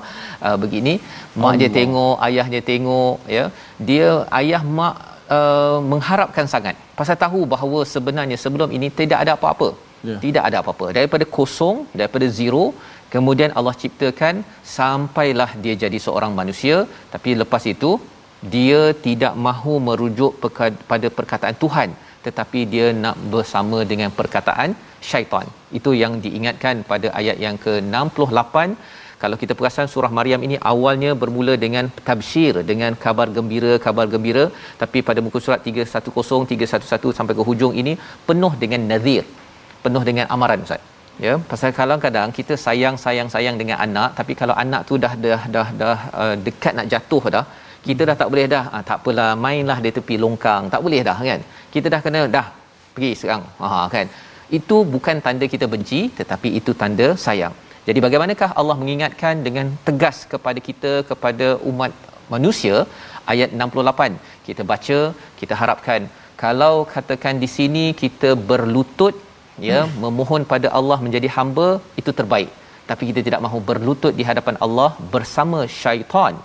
uh, 0.48 0.58
begini. 0.64 0.96
Mak 1.42 1.46
Allah. 1.46 1.60
dia 1.62 1.70
tengok 1.80 2.16
ayah 2.28 2.48
dia 2.56 2.64
tengok 2.72 3.18
ya. 3.38 3.46
Dia 3.90 4.10
ayah 4.42 4.62
mak 4.80 4.96
uh, 5.38 5.80
mengharapkan 5.94 6.48
sangat 6.56 6.76
pasal 7.00 7.18
tahu 7.24 7.42
bahawa 7.54 7.80
sebenarnya 7.94 8.38
sebelum 8.44 8.70
ini 8.78 8.90
tidak 9.02 9.20
ada 9.26 9.34
apa-apa. 9.38 9.70
Yeah. 10.08 10.20
tidak 10.26 10.44
ada 10.48 10.58
apa-apa. 10.62 10.88
Daripada 10.98 11.26
kosong 11.38 11.78
daripada 12.00 12.26
zero 12.38 12.66
kemudian 13.14 13.52
Allah 13.58 13.74
ciptakan 13.82 14.36
sampailah 14.78 15.50
dia 15.64 15.76
jadi 15.84 16.00
seorang 16.06 16.34
manusia. 16.40 16.76
Tapi 17.14 17.32
lepas 17.42 17.64
itu 17.74 17.92
dia 18.56 18.82
tidak 19.08 19.34
mahu 19.48 19.76
merujuk 19.88 20.34
pada 20.92 21.08
perkataan 21.20 21.58
Tuhan. 21.64 21.90
Tetapi 22.26 22.60
dia 22.74 22.88
nak 23.04 23.18
bersama 23.34 23.80
dengan 23.92 24.10
perkataan 24.20 24.72
syaitan. 25.10 25.48
Itu 25.78 25.92
yang 26.02 26.14
diingatkan 26.26 26.76
pada 26.92 27.08
ayat 27.20 27.38
yang 27.46 27.58
ke-68 27.66 28.56
kalau 29.22 29.38
kita 29.42 29.54
perasan 29.60 29.88
surah 29.94 30.12
Maryam 30.18 30.42
ini 30.48 30.58
awalnya 30.72 31.12
bermula 31.22 31.54
dengan 31.64 31.86
tabsyir 32.08 32.54
dengan 32.72 32.92
kabar 33.04 33.28
gembira 33.38 33.74
kabar 33.86 34.06
gembira. 34.14 34.46
Tapi 34.82 35.02
pada 35.08 35.20
muka 35.26 35.40
surat 35.46 35.62
310 35.70 36.42
311 36.54 37.18
sampai 37.20 37.36
ke 37.40 37.44
hujung 37.50 37.74
ini 37.82 37.94
penuh 38.28 38.54
dengan 38.64 38.84
nazir 38.92 39.24
penuh 39.86 40.04
dengan 40.10 40.26
amaran 40.36 40.62
ustaz. 40.68 40.84
Ya 41.26 41.34
pasal 41.52 41.72
kalau 41.80 41.98
kadang 42.06 42.30
kita 42.40 42.54
sayang 42.66 42.96
sayang 43.06 43.30
sayang 43.36 43.56
dengan 43.62 43.78
anak 43.86 44.10
tapi 44.20 44.34
kalau 44.42 44.56
anak 44.64 44.82
tu 44.90 44.96
dah 45.04 45.14
dah 45.26 45.42
dah 45.56 45.68
dah 45.82 45.98
uh, 46.22 46.36
dekat 46.46 46.74
nak 46.80 46.88
jatuh 46.94 47.24
dah 47.36 47.46
kita 47.88 48.02
dah 48.10 48.16
tak 48.22 48.30
boleh 48.32 48.46
dah. 48.54 48.64
Ah, 48.76 48.84
tak 48.90 48.98
apalah 49.00 49.30
mainlah 49.44 49.78
di 49.86 49.90
tepi 49.98 50.16
longkang. 50.24 50.64
Tak 50.74 50.82
boleh 50.86 51.02
dah 51.10 51.18
kan? 51.30 51.42
Kita 51.74 51.88
dah 51.94 52.02
kena 52.06 52.22
dah 52.36 52.48
pergi 52.94 53.12
sekarang. 53.22 53.46
Ha 53.64 53.78
kan? 53.94 54.06
Itu 54.58 54.78
bukan 54.94 55.16
tanda 55.26 55.46
kita 55.54 55.66
benci 55.74 56.02
tetapi 56.20 56.50
itu 56.60 56.74
tanda 56.82 57.08
sayang 57.26 57.56
jadi 57.88 58.00
bagaimanakah 58.06 58.50
Allah 58.60 58.76
mengingatkan 58.82 59.36
dengan 59.48 59.68
tegas 59.88 60.18
kepada 60.32 60.60
kita 60.68 60.92
kepada 61.10 61.48
umat 61.70 61.94
manusia? 62.34 62.76
Ayat 63.34 63.50
68 63.66 64.16
kita 64.48 64.62
baca 64.72 65.00
kita 65.40 65.54
harapkan. 65.62 66.02
Kalau 66.44 66.76
katakan 66.94 67.36
di 67.44 67.50
sini 67.56 67.86
kita 68.02 68.30
berlutut 68.50 69.16
ya 69.70 69.80
hmm. 69.84 69.96
memohon 70.04 70.44
pada 70.54 70.68
Allah 70.80 70.98
menjadi 71.06 71.30
hamba 71.38 71.68
itu 72.02 72.12
terbaik. 72.20 72.52
Tapi 72.90 73.04
kita 73.10 73.22
tidak 73.28 73.44
mahu 73.46 73.60
berlutut 73.70 74.14
di 74.20 74.26
hadapan 74.30 74.58
Allah 74.66 74.90
bersama 75.16 75.60
syaitan 75.82 76.36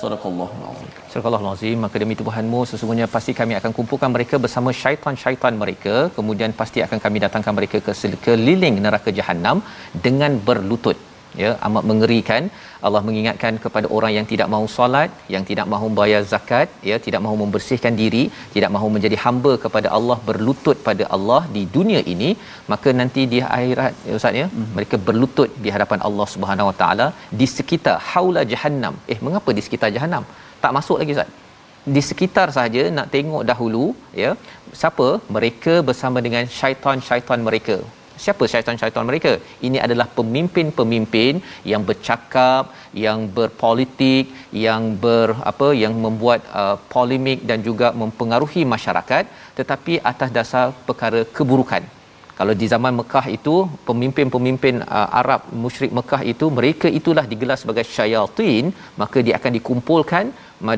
صدق 0.01 0.23
الله 0.31 0.49
العظيم 0.59 0.89
صدق 1.13 1.25
الله 1.27 1.41
maka 1.83 1.95
demi 2.03 2.15
Tuhanmu 2.19 2.59
sesungguhnya 2.71 3.07
pasti 3.15 3.31
kami 3.39 3.53
akan 3.59 3.71
kumpulkan 3.77 4.09
mereka 4.15 4.35
bersama 4.43 4.69
syaitan-syaitan 4.81 5.53
mereka. 5.63 5.95
Kemudian 6.17 6.51
pasti 6.59 6.79
akan 6.85 6.97
kami 7.05 7.17
datangkan 7.25 7.53
mereka 7.59 7.77
ke 7.85 7.93
keliling 8.25 8.75
neraka 8.85 9.09
jahanam 9.19 9.57
dengan 10.05 10.31
berlutut 10.47 10.97
ya 11.43 11.51
amat 11.67 11.83
mengerikan. 11.91 12.43
Allah 12.87 13.01
mengingatkan 13.07 13.53
kepada 13.63 13.87
orang 13.97 14.11
yang 14.17 14.25
tidak 14.31 14.47
mahu 14.53 14.65
solat 14.75 15.09
yang 15.33 15.43
tidak 15.49 15.67
mahu 15.73 15.87
bayar 15.99 16.21
zakat 16.33 16.67
ya 16.89 16.97
tidak 17.05 17.21
mahu 17.25 17.35
membersihkan 17.41 17.93
diri 18.01 18.23
tidak 18.55 18.71
mahu 18.75 18.87
menjadi 18.95 19.17
hamba 19.23 19.53
kepada 19.63 19.87
Allah 19.97 20.17
berlutut 20.29 20.77
pada 20.87 21.05
Allah 21.17 21.41
di 21.55 21.63
dunia 21.77 22.01
ini 22.13 22.29
maka 22.73 22.91
nanti 22.99 23.23
di 23.33 23.41
akhirat 23.57 23.93
ya 24.09 24.13
ustaz 24.19 24.39
ya 24.41 24.45
mm-hmm. 24.49 24.69
mereka 24.77 24.97
berlutut 25.09 25.49
di 25.65 25.71
hadapan 25.75 26.01
Allah 26.09 26.27
Subhanahu 26.35 26.69
Wa 26.71 26.77
Taala 26.83 27.07
di 27.41 27.47
sekitar 27.57 27.97
haula 28.11 28.43
jahannam. 28.53 28.95
Eh 29.13 29.19
mengapa 29.27 29.51
di 29.59 29.63
sekitar 29.67 29.91
jahannam? 29.97 30.25
Tak 30.63 30.73
masuk 30.79 30.99
lagi 31.01 31.17
ustaz. 31.17 31.33
Di 31.95 32.01
sekitar 32.07 32.47
saja 32.55 32.81
nak 32.95 33.07
tengok 33.13 33.43
dahulu 33.51 33.85
ya 34.21 34.31
siapa? 34.79 35.07
Mereka 35.35 35.73
bersama 35.89 36.19
dengan 36.25 36.43
syaitan-syaitan 36.59 37.41
mereka 37.49 37.75
siapa 38.23 38.43
syaitan-syaitan 38.51 39.07
mereka? 39.09 39.31
Ini 39.67 39.77
adalah 39.85 40.07
pemimpin-pemimpin 40.19 41.33
yang 41.71 41.83
bercakap 41.89 42.73
yang 43.05 43.19
berpolitik 43.37 44.25
yang 44.67 44.83
ber 45.03 45.29
apa 45.51 45.67
yang 45.83 45.93
membuat 46.05 46.41
uh, 46.61 46.75
polemik 46.93 47.41
dan 47.49 47.61
juga 47.67 47.89
mempengaruhi 48.01 48.63
masyarakat 48.75 49.23
tetapi 49.59 49.93
atas 50.11 50.31
dasar 50.39 50.65
perkara 50.87 51.21
keburukan. 51.37 51.83
Kalau 52.39 52.53
di 52.61 52.65
zaman 52.73 52.93
Mekah 52.97 53.25
itu 53.37 53.53
pemimpin-pemimpin 53.87 54.75
uh, 54.97 55.07
Arab 55.21 55.41
musyrik 55.63 55.93
Mekah 55.99 56.21
itu 56.31 56.45
mereka 56.57 56.87
itulah 56.99 57.25
digelar 57.31 57.57
sebagai 57.61 57.85
syayatin 57.95 58.65
maka 59.01 59.17
dia 59.25 59.35
akan 59.39 59.51
dikumpulkan 59.57 60.25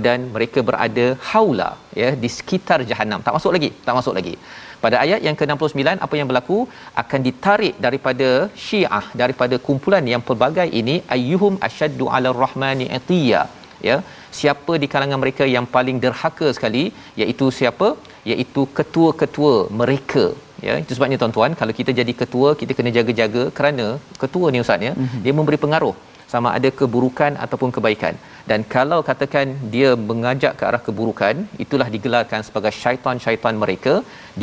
dan 0.06 0.20
mereka 0.36 0.60
berada 0.70 1.06
haula 1.30 1.70
ya 2.00 2.10
di 2.24 2.30
sekitar 2.38 2.80
jahanam 2.90 3.20
tak 3.26 3.36
masuk 3.38 3.52
lagi 3.56 3.70
tak 3.86 3.96
masuk 4.00 4.14
lagi 4.18 4.34
pada 4.84 4.98
ayat 5.06 5.22
yang 5.28 5.38
ke-69 5.40 5.84
apa 6.06 6.16
yang 6.20 6.28
berlaku? 6.30 6.58
Akan 7.02 7.22
ditarik 7.28 7.76
daripada 7.86 8.30
Syiah 8.66 9.06
daripada 9.22 9.56
kumpulan 9.68 10.06
yang 10.14 10.24
pelbagai 10.28 10.68
ini 10.82 10.96
ayyuhum 11.16 11.56
asyaddu 11.70 12.08
'ala 12.12 12.32
rahmani 12.44 12.88
atiya. 13.00 13.42
Ya 13.88 13.98
siapa 14.40 14.74
di 14.82 14.88
kalangan 14.94 15.20
mereka 15.24 15.44
yang 15.56 15.66
paling 15.76 15.98
derhaka 16.06 16.48
sekali? 16.58 16.84
Iaitu 17.22 17.48
siapa? 17.60 17.90
Iaitu 18.32 18.64
ketua-ketua 18.80 19.56
mereka. 19.82 20.26
Ya 20.66 20.74
itu 20.84 20.94
sebabnya 20.96 21.18
tuan-tuan 21.22 21.52
kalau 21.60 21.74
kita 21.80 21.92
jadi 22.00 22.14
ketua 22.22 22.50
kita 22.62 22.74
kena 22.78 22.92
jaga-jaga 22.98 23.44
kerana 23.58 23.86
ketua 24.24 24.48
ni 24.54 24.60
ustaz 24.64 24.88
ya 24.88 24.94
mm-hmm. 24.96 25.22
dia 25.26 25.34
memberi 25.38 25.58
pengaruh 25.66 25.94
sama 26.34 26.50
ada 26.58 26.70
keburukan 26.80 27.34
ataupun 27.46 27.72
kebaikan. 27.76 28.16
Dan 28.50 28.62
kalau 28.76 29.00
katakan 29.10 29.48
dia 29.74 29.90
mengajak 30.10 30.54
ke 30.60 30.64
arah 30.70 30.82
keburukan 30.88 31.36
itulah 31.64 31.88
digelarkan 31.96 32.44
sebagai 32.48 32.74
syaitan-syaitan 32.82 33.58
mereka 33.64 33.94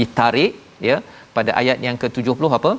ditarik 0.00 0.52
ya 0.88 0.98
pada 1.38 1.52
ayat 1.62 1.80
yang 1.86 1.98
ke-70 2.02 2.50
apa? 2.60 2.72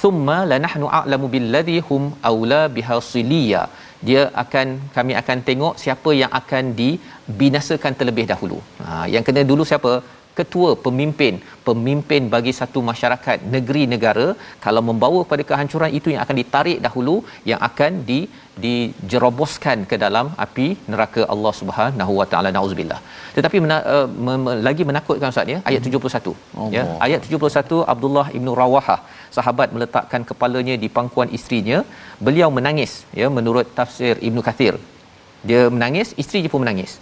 Thumma 0.00 0.38
lanahnu 0.52 0.86
a'lamu 0.98 1.26
billadhi 1.34 1.78
hum 1.88 2.02
aula 2.30 2.62
bihasiliya 2.76 3.62
dia 4.08 4.22
akan 4.42 4.66
kami 4.96 5.12
akan 5.20 5.38
tengok 5.48 5.74
siapa 5.82 6.10
yang 6.20 6.32
akan 6.40 6.64
dibinasakan 6.80 7.92
terlebih 7.98 8.26
dahulu. 8.32 8.58
Ha 8.84 8.92
yang 9.14 9.24
kena 9.28 9.42
dulu 9.50 9.64
siapa 9.70 9.92
ketua 10.38 10.70
pemimpin 10.86 11.34
pemimpin 11.68 12.22
bagi 12.34 12.52
satu 12.60 12.80
masyarakat 12.88 13.38
negeri 13.54 13.82
negara 13.92 14.26
kalau 14.64 14.82
membawa 14.88 15.20
kepada 15.26 15.44
kehancuran 15.50 15.92
itu 15.98 16.08
yang 16.12 16.22
akan 16.24 16.36
ditarik 16.40 16.78
dahulu 16.86 17.14
yang 17.50 17.60
akan 17.68 17.92
di 18.10 18.20
dijeroboskan 18.64 19.78
ke 19.90 19.96
dalam 20.04 20.26
api 20.44 20.66
neraka 20.92 21.22
Allah 21.34 21.52
Subhanahu 21.60 22.12
wa 22.20 22.26
taala. 22.30 22.50
Nauzubillah. 22.56 23.00
Tetapi 23.36 23.56
mena, 23.64 23.78
uh, 23.94 24.06
me, 24.26 24.34
me, 24.44 24.52
lagi 24.68 24.82
menakutkan 24.90 25.34
ustaz 25.34 25.52
ya 25.54 25.58
ayat 25.70 25.88
71 25.88 26.32
oh, 26.60 26.68
ya 26.76 26.84
ayat 27.06 27.20
71 27.38 27.82
Abdullah 27.94 28.26
ibnu 28.38 28.52
Rawahah 28.60 29.00
sahabat 29.36 29.68
meletakkan 29.76 30.24
kepalanya 30.30 30.76
di 30.84 30.90
pangkuan 30.98 31.32
isterinya. 31.38 31.80
Beliau 32.26 32.48
menangis 32.58 32.92
ya 33.20 33.28
menurut 33.38 33.68
tafsir 33.80 34.14
Ibnu 34.28 34.42
Kathir. 34.48 34.76
Dia 35.48 35.62
menangis 35.74 36.08
isteri 36.22 36.48
pun 36.52 36.62
menangis 36.64 36.92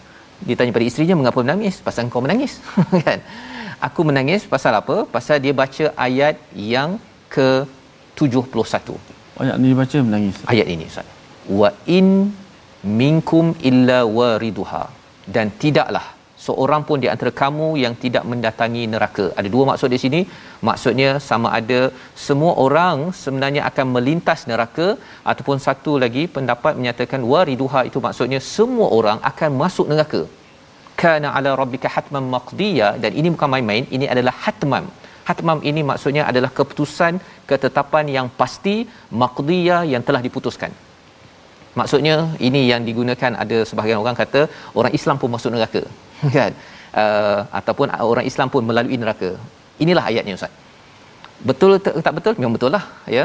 dia 0.43 0.55
tanya 0.59 0.75
pada 0.75 0.87
isterinya 0.91 1.17
mengapa 1.21 1.39
menangis? 1.47 1.79
Pasal 1.79 2.11
kau 2.11 2.25
menangis. 2.25 2.59
Kan? 3.07 3.21
Aku 3.79 4.01
menangis 4.09 4.43
pasal 4.49 4.75
apa? 4.75 5.05
Pasal 5.07 5.39
dia 5.45 5.53
baca 5.53 5.93
ayat 5.95 6.41
yang 6.55 6.97
ke 7.31 7.67
71 8.17 9.15
ayat 9.43 9.57
ni 9.59 9.75
baca 9.75 9.99
menangis? 10.07 10.37
Ayat 10.47 10.67
ini 10.71 10.87
ustaz. 10.87 11.07
Wa 11.61 11.71
in 11.99 12.31
minkum 13.01 13.53
illa 13.71 13.99
wariduha. 14.07 14.85
Dan 15.35 15.51
tidaklah 15.63 16.14
seorang 16.47 16.83
pun 16.89 16.99
di 17.05 17.09
antara 17.13 17.33
kamu 17.43 17.69
yang 17.83 17.95
tidak 18.05 18.25
mendatangi 18.31 18.83
neraka. 18.93 19.27
Ada 19.39 19.49
dua 19.55 19.65
maksud 19.71 19.89
di 19.95 19.99
sini. 20.05 20.21
Maksudnya 20.69 21.11
sama 21.29 21.49
ada 21.59 21.81
semua 22.27 22.53
orang 22.67 22.97
sebenarnya 23.23 23.63
akan 23.71 23.87
melintas 23.97 24.43
neraka 24.51 24.87
ataupun 25.33 25.59
satu 25.67 25.93
lagi 26.05 26.25
pendapat 26.37 26.73
menyatakan 26.81 27.23
wariduha 27.33 27.83
itu 27.91 28.01
maksudnya 28.07 28.41
semua 28.57 28.89
orang 28.99 29.21
akan 29.31 29.51
masuk 29.63 29.89
neraka. 29.93 30.23
Kana 31.03 31.29
ala 31.39 31.53
rabbika 31.61 31.89
hatman 31.95 32.25
maqdiya 32.35 32.89
dan 33.03 33.13
ini 33.21 33.29
bukan 33.35 33.51
main-main, 33.55 33.85
ini 33.97 34.07
adalah 34.15 34.35
hatman. 34.45 34.85
Hatmam 35.29 35.59
ini 35.71 35.81
maksudnya 35.91 36.23
adalah 36.31 36.51
keputusan 36.59 37.15
ketetapan 37.51 38.07
yang 38.17 38.27
pasti 38.41 38.75
maqdiya 39.23 39.77
yang 39.93 40.03
telah 40.09 40.21
diputuskan. 40.27 40.73
Maksudnya 41.79 42.15
ini 42.47 42.61
yang 42.71 42.83
digunakan 42.89 43.33
ada 43.43 43.59
sebahagian 43.69 44.01
orang 44.03 44.17
kata 44.23 44.41
orang 44.79 44.93
Islam 44.99 45.17
pun 45.21 45.31
masuk 45.35 45.51
neraka. 45.55 45.83
kan? 46.39 46.53
Uh, 47.03 47.41
ataupun 47.59 47.89
orang 48.13 48.27
Islam 48.31 48.49
pun 48.55 48.63
melalui 48.71 48.99
neraka. 49.03 49.31
Inilah 49.85 50.05
ayatnya 50.11 50.37
ustaz. 50.39 50.53
Betul 51.49 51.71
tak 52.07 52.15
betul? 52.19 52.35
Memang 52.41 52.55
betul 52.57 52.71
lah 52.77 52.85
ya. 53.17 53.25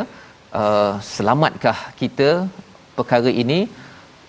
Uh, 0.61 0.93
selamatkah 1.13 1.77
kita 2.01 2.29
perkara 2.97 3.31
ini. 3.43 3.59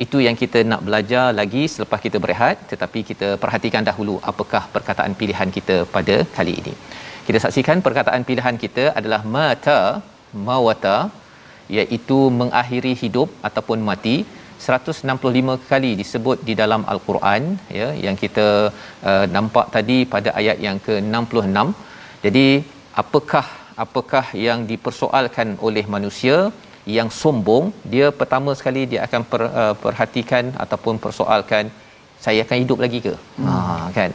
Itu 0.05 0.19
yang 0.27 0.37
kita 0.43 0.59
nak 0.71 0.81
belajar 0.87 1.25
lagi 1.41 1.63
selepas 1.75 2.01
kita 2.07 2.19
berehat. 2.25 2.57
Tetapi 2.73 3.01
kita 3.11 3.29
perhatikan 3.43 3.85
dahulu 3.89 4.15
apakah 4.31 4.63
perkataan 4.75 5.15
pilihan 5.21 5.51
kita 5.57 5.77
pada 5.97 6.17
kali 6.37 6.55
ini. 6.61 6.75
Kita 7.27 7.39
saksikan 7.45 7.81
perkataan 7.87 8.23
pilihan 8.29 8.57
kita 8.65 8.85
adalah 8.99 9.21
mata 9.37 9.81
mawata 10.49 10.97
iaitu 11.79 12.19
mengakhiri 12.41 12.93
hidup 13.03 13.29
ataupun 13.49 13.79
mati 13.89 14.17
165 14.67 15.71
kali 15.71 15.91
disebut 16.01 16.39
di 16.49 16.55
dalam 16.63 16.83
al-Quran 16.93 17.43
ya 17.79 17.89
yang 18.05 18.17
kita 18.23 18.47
uh, 19.11 19.25
nampak 19.37 19.67
tadi 19.77 19.99
pada 20.15 20.31
ayat 20.41 20.59
yang 20.67 20.79
ke-66. 20.87 21.67
Jadi 22.25 22.47
apakah 23.03 23.47
apakah 23.85 24.25
yang 24.47 24.61
dipersoalkan 24.71 25.49
oleh 25.69 25.85
manusia 25.95 26.37
yang 26.97 27.09
sombong 27.21 27.65
dia 27.93 28.07
pertama 28.21 28.51
sekali 28.59 28.83
dia 28.93 29.01
akan 29.07 29.23
per, 29.31 29.43
uh, 29.63 29.75
perhatikan 29.85 30.45
ataupun 30.65 30.97
persoalkan 31.05 31.65
saya 32.25 32.41
akan 32.47 32.59
hidup 32.65 32.79
lagi 32.85 33.01
ke? 33.07 33.15
Hmm. 33.39 33.49
Ha 33.49 33.89
kan. 33.99 34.13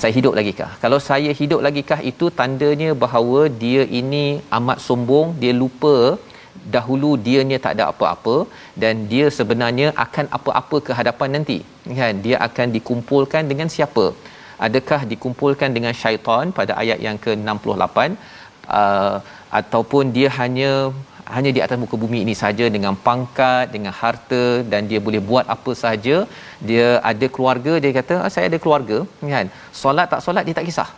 Saya 0.00 0.12
hidup 0.16 0.34
lagi 0.38 0.52
kah? 0.60 0.70
Kalau 0.82 0.98
saya 1.10 1.30
hidup 1.40 1.60
lagi 1.66 1.82
kah 1.90 2.00
itu 2.10 2.26
tandanya 2.38 2.90
bahawa 3.04 3.40
dia 3.62 3.82
ini 4.00 4.24
amat 4.58 4.78
sombong, 4.86 5.28
dia 5.42 5.52
lupa 5.62 5.94
dahulu 6.76 7.10
dianya 7.26 7.58
tak 7.64 7.74
ada 7.76 7.84
apa-apa 7.92 8.36
dan 8.82 8.94
dia 9.12 9.26
sebenarnya 9.38 9.88
akan 10.04 10.26
apa-apa 10.38 10.76
ke 10.86 10.92
hadapan 10.98 11.30
nanti. 11.36 11.58
Kan? 12.00 12.14
Dia 12.26 12.36
akan 12.48 12.66
dikumpulkan 12.76 13.44
dengan 13.50 13.70
siapa? 13.76 14.06
Adakah 14.66 15.00
dikumpulkan 15.12 15.70
dengan 15.76 15.92
syaitan 16.02 16.46
pada 16.58 16.72
ayat 16.82 16.98
yang 17.06 17.18
ke-68? 17.24 17.98
Uh, 18.78 19.16
ataupun 19.58 20.12
dia 20.16 20.28
hanya 20.38 20.72
hanya 21.36 21.50
di 21.56 21.60
atas 21.64 21.78
muka 21.82 21.96
bumi 22.02 22.18
ini 22.24 22.34
saja 22.42 22.66
dengan 22.74 22.94
pangkat 23.06 23.66
dengan 23.74 23.92
harta 24.00 24.44
dan 24.70 24.88
dia 24.90 25.00
boleh 25.06 25.20
buat 25.30 25.44
apa 25.54 25.72
saja 25.82 26.16
dia 26.68 26.86
ada 27.10 27.26
keluarga 27.34 27.72
dia 27.82 27.92
kata 27.98 28.14
ah, 28.24 28.30
saya 28.34 28.46
ada 28.50 28.58
keluarga. 28.64 28.98
Kan? 29.34 29.46
Solat 29.82 30.06
tak 30.12 30.22
solat 30.26 30.44
dia 30.48 30.56
tak 30.58 30.66
kisah. 30.68 30.90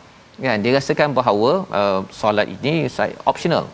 Kan? 0.45 0.59
Dia 0.65 0.73
rasakan 0.79 1.11
bahawa 1.19 1.51
uh, 1.81 2.01
solat 2.21 2.49
ini 2.57 2.75
saya 2.97 3.15
optional. 3.33 3.67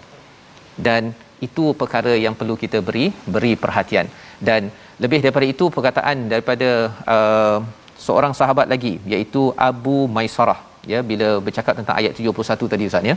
Dan 0.86 1.02
itu 1.46 1.64
perkara 1.80 2.12
yang 2.24 2.34
perlu 2.40 2.54
kita 2.62 2.80
beri 2.88 3.06
beri 3.34 3.52
perhatian. 3.62 4.08
Dan 4.48 4.70
lebih 5.04 5.20
daripada 5.24 5.46
itu 5.54 5.64
perkataan 5.76 6.28
daripada 6.32 6.70
uh, 7.14 7.58
seorang 8.06 8.32
sahabat 8.40 8.66
lagi 8.74 8.94
iaitu 9.12 9.42
Abu 9.68 9.96
Maisarah. 10.16 10.60
Ya 10.92 11.00
bila 11.10 11.28
bercakap 11.46 11.74
tentang 11.78 11.96
ayat 12.00 12.12
71 12.14 12.72
tadi 12.72 12.84
ustaz 12.90 13.10
ya. 13.10 13.16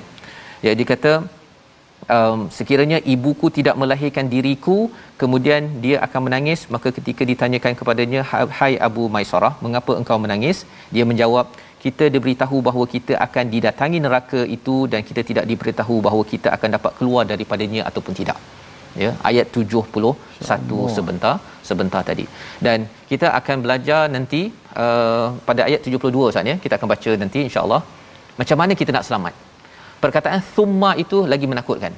Ya 0.66 0.72
dia 0.78 0.88
kata 0.94 1.12
um, 2.16 2.40
sekiranya 2.58 3.00
ibuku 3.14 3.48
tidak 3.58 3.76
melahirkan 3.82 4.28
diriku 4.34 4.78
kemudian 5.22 5.62
dia 5.84 5.98
akan 6.06 6.22
menangis 6.28 6.62
maka 6.76 6.90
ketika 6.98 7.24
ditanyakan 7.32 7.74
kepadanya 7.80 8.22
hai 8.60 8.74
Abu 8.88 9.06
Maisarah 9.16 9.54
mengapa 9.66 9.94
engkau 10.00 10.18
menangis? 10.26 10.60
Dia 10.96 11.06
menjawab 11.12 11.48
kita 11.84 12.06
diberitahu 12.14 12.58
bahawa 12.68 12.86
kita 12.96 13.14
akan 13.26 13.46
didatangi 13.54 14.00
neraka 14.06 14.42
itu 14.56 14.76
dan 14.92 15.02
kita 15.10 15.22
tidak 15.30 15.46
diberitahu 15.52 15.96
bahawa 16.08 16.24
kita 16.32 16.50
akan 16.56 16.70
dapat 16.76 16.92
keluar 17.00 17.24
daripadanya 17.32 17.82
ataupun 17.90 18.16
tidak. 18.20 18.40
Ya 19.02 19.10
ayat 19.30 19.48
71 19.62 20.90
sebentar 20.98 21.34
sebentar 21.70 22.02
tadi. 22.10 22.26
Dan 22.66 22.88
kita 23.12 23.28
akan 23.40 23.58
belajar 23.66 24.02
nanti 24.16 24.42
uh, 24.84 25.28
pada 25.48 25.62
ayat 25.70 25.82
72 25.88 26.30
Ustaz 26.32 26.52
ya. 26.52 26.56
Kita 26.64 26.74
akan 26.80 26.90
baca 26.94 27.12
nanti 27.24 27.40
insyaallah. 27.48 27.82
Macam 28.40 28.58
mana 28.62 28.76
kita 28.82 28.92
nak 28.98 29.06
selamat? 29.10 29.34
Perkataan 30.04 30.42
thumma 30.56 30.92
itu 31.04 31.18
lagi 31.34 31.48
menakutkan. 31.52 31.96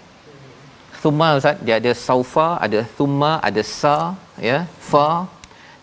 Thumma 1.01 1.27
Ustaz 1.39 1.57
dia 1.65 1.75
ada 1.81 1.91
saufa 2.05 2.47
ada 2.65 2.81
thumma 2.97 3.31
ada 3.49 3.61
sa 3.79 3.97
ya 4.49 4.59
fa 4.91 5.07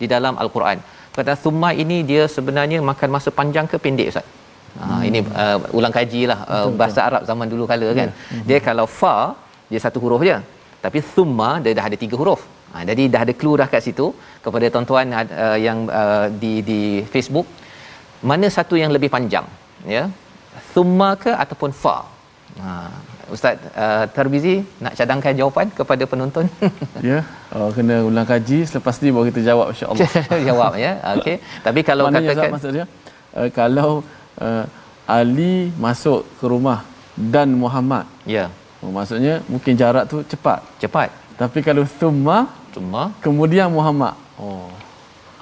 di 0.01 0.07
dalam 0.13 0.35
al-Quran 0.43 0.79
perkataan 1.19 1.41
thumma 1.45 1.69
ini 1.83 1.97
dia 2.11 2.25
sebenarnya 2.35 2.79
makan 2.91 3.09
masa 3.15 3.31
panjang 3.39 3.67
ke 3.71 3.79
pendek 3.85 4.09
Ustaz 4.13 4.27
Ha, 4.79 4.85
hmm. 4.85 5.03
ini 5.07 5.19
uh, 5.43 5.57
ulang 5.77 5.93
kaji 5.95 6.21
lah 6.31 6.39
uh, 6.55 6.67
bahasa 6.79 6.99
Arab 7.07 7.21
zaman 7.29 7.47
dulu 7.51 7.63
kala 7.71 7.87
kan. 7.99 8.09
Hmm. 8.31 8.43
Dia 8.49 8.59
kalau 8.67 8.85
fa 8.99 9.15
dia 9.71 9.79
satu 9.85 9.97
huruf 10.03 10.21
je. 10.29 10.37
Tapi 10.83 10.99
thumma 11.13 11.49
dia 11.63 11.73
dah 11.77 11.85
ada 11.89 11.97
tiga 12.03 12.15
huruf. 12.21 12.41
Ha, 12.73 12.85
jadi 12.89 13.03
dah 13.13 13.21
ada 13.25 13.33
clue 13.39 13.57
dah 13.61 13.67
kat 13.73 13.81
situ 13.87 14.05
kepada 14.45 14.65
tuan-tuan 14.73 15.09
uh, 15.17 15.57
yang 15.67 15.79
uh, 16.01 16.25
di 16.41 16.53
di 16.69 16.79
Facebook 17.13 17.47
mana 18.29 18.47
satu 18.57 18.75
yang 18.81 18.91
lebih 18.95 19.09
panjang 19.15 19.45
ya 19.95 20.03
thumma 20.73 21.09
ke 21.23 21.31
ataupun 21.43 21.71
fa 21.81 21.97
ha 22.61 22.71
ustaz 23.35 23.57
uh, 23.73 24.05
terbizi 24.15 24.65
nak 24.83 24.93
cadangkan 24.99 25.33
jawapan 25.39 25.67
kepada 25.79 26.03
penonton? 26.11 26.45
Ya 27.09 27.23
oh, 27.55 27.69
kena 27.75 28.03
ulang 28.09 28.27
kaji 28.27 28.67
selepas 28.69 28.95
ni 29.01 29.09
baru 29.15 29.25
kita 29.31 29.41
jawab 29.49 29.67
insyaallah. 29.71 30.09
Jawab 30.49 30.71
ya? 30.75 30.91
Okey. 31.15 31.37
Tapi 31.65 31.79
kalau 31.89 32.03
Maknanya 32.07 32.27
katakan 32.27 32.51
maksudnya 32.55 32.85
uh, 33.37 33.49
kalau 33.59 33.91
uh, 34.41 34.65
Ali 35.09 35.73
masuk 35.85 36.21
ke 36.37 36.45
rumah 36.45 36.85
dan 37.17 37.49
Muhammad. 37.63 38.05
Ya. 38.29 38.53
Oh, 38.79 38.91
maksudnya 38.93 39.41
mungkin 39.51 39.73
jarak 39.73 40.05
tu 40.11 40.21
cepat. 40.23 40.59
Cepat. 40.81 41.09
Tapi 41.39 41.59
kalau 41.65 41.83
thumma 41.99 42.51
thumma. 42.75 43.03
kemudian 43.25 43.67
Muhammad. 43.71 44.13
Oh 44.37 44.78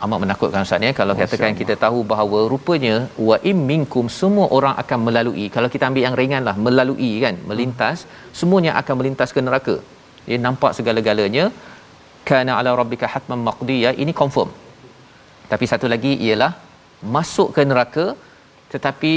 amat 0.05 0.19
menakutkan 0.23 0.65
Ustaz 0.67 0.86
ya 0.88 0.91
kalau 0.99 1.13
katakan 1.19 1.53
kita 1.62 1.73
tahu 1.83 1.99
bahawa 2.12 2.39
rupanya 2.51 2.95
wa 3.27 3.38
im 3.51 3.60
minkum 3.71 4.05
semua 4.19 4.45
orang 4.57 4.75
akan 4.81 4.99
melalui. 5.07 5.45
Kalau 5.55 5.69
kita 5.73 5.89
ambil 5.89 6.03
yang 6.07 6.17
ringan 6.21 6.43
lah 6.47 6.55
melalui 6.67 7.12
kan 7.23 7.36
melintas 7.49 8.05
semuanya 8.39 8.71
akan 8.81 8.95
melintas 8.99 9.31
ke 9.36 9.41
neraka. 9.47 9.75
Ya 10.29 10.38
nampak 10.45 10.71
segala-galanya. 10.77 11.45
Kana 12.29 12.53
ala 12.60 12.71
rabbika 12.81 13.07
hatman 13.13 13.41
maqdiya. 13.49 13.91
Ini 14.03 14.13
confirm. 14.21 14.49
Tapi 15.51 15.65
satu 15.71 15.88
lagi 15.93 16.13
ialah 16.27 16.51
masuk 17.17 17.49
ke 17.55 17.63
neraka 17.71 18.05
tetapi 18.73 19.13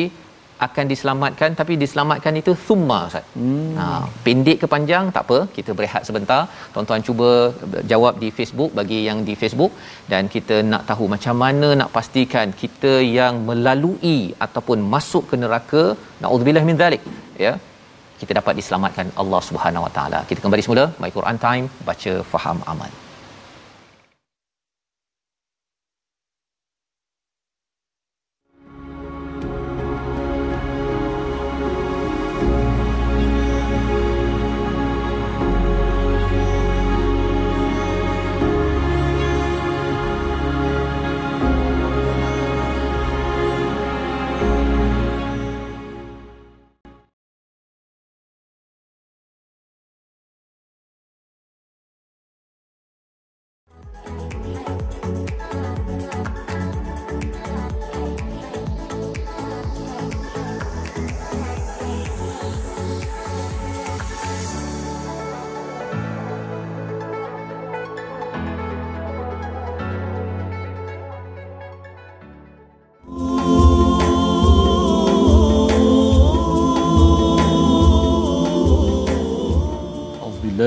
akan 0.66 0.84
diselamatkan 0.92 1.50
tapi 1.60 1.74
diselamatkan 1.82 2.34
itu 2.40 2.52
thumma 2.66 2.98
ustaz. 3.10 3.26
Hmm. 3.38 3.72
Ha 3.78 3.86
pendek 4.26 4.58
ke 4.62 4.66
panjang 4.74 5.04
tak 5.16 5.24
apa 5.26 5.38
kita 5.56 5.70
berehat 5.78 6.04
sebentar. 6.08 6.42
Tuan-tuan 6.74 7.04
cuba 7.08 7.30
jawab 7.92 8.14
di 8.22 8.30
Facebook 8.38 8.70
bagi 8.80 9.00
yang 9.08 9.18
di 9.28 9.36
Facebook 9.42 9.72
dan 10.12 10.22
kita 10.34 10.58
nak 10.72 10.84
tahu 10.90 11.06
macam 11.14 11.36
mana 11.44 11.70
nak 11.80 11.90
pastikan 11.96 12.48
kita 12.62 12.94
yang 13.18 13.36
melalui 13.50 14.18
ataupun 14.46 14.80
masuk 14.94 15.26
ke 15.32 15.36
neraka 15.44 15.84
naudzubillah 16.22 16.64
min 16.70 16.80
zalik 16.84 17.04
ya 17.46 17.54
kita 18.22 18.32
dapat 18.38 18.54
diselamatkan 18.60 19.06
Allah 19.22 19.40
Subhanahu 19.48 19.86
Wa 19.86 19.92
Taala. 19.98 20.18
Kita 20.30 20.40
kembali 20.46 20.64
semula 20.66 20.84
My 21.02 21.10
Quran 21.18 21.38
Time 21.46 21.66
baca 21.90 22.12
faham 22.32 22.58
amal. 22.72 22.90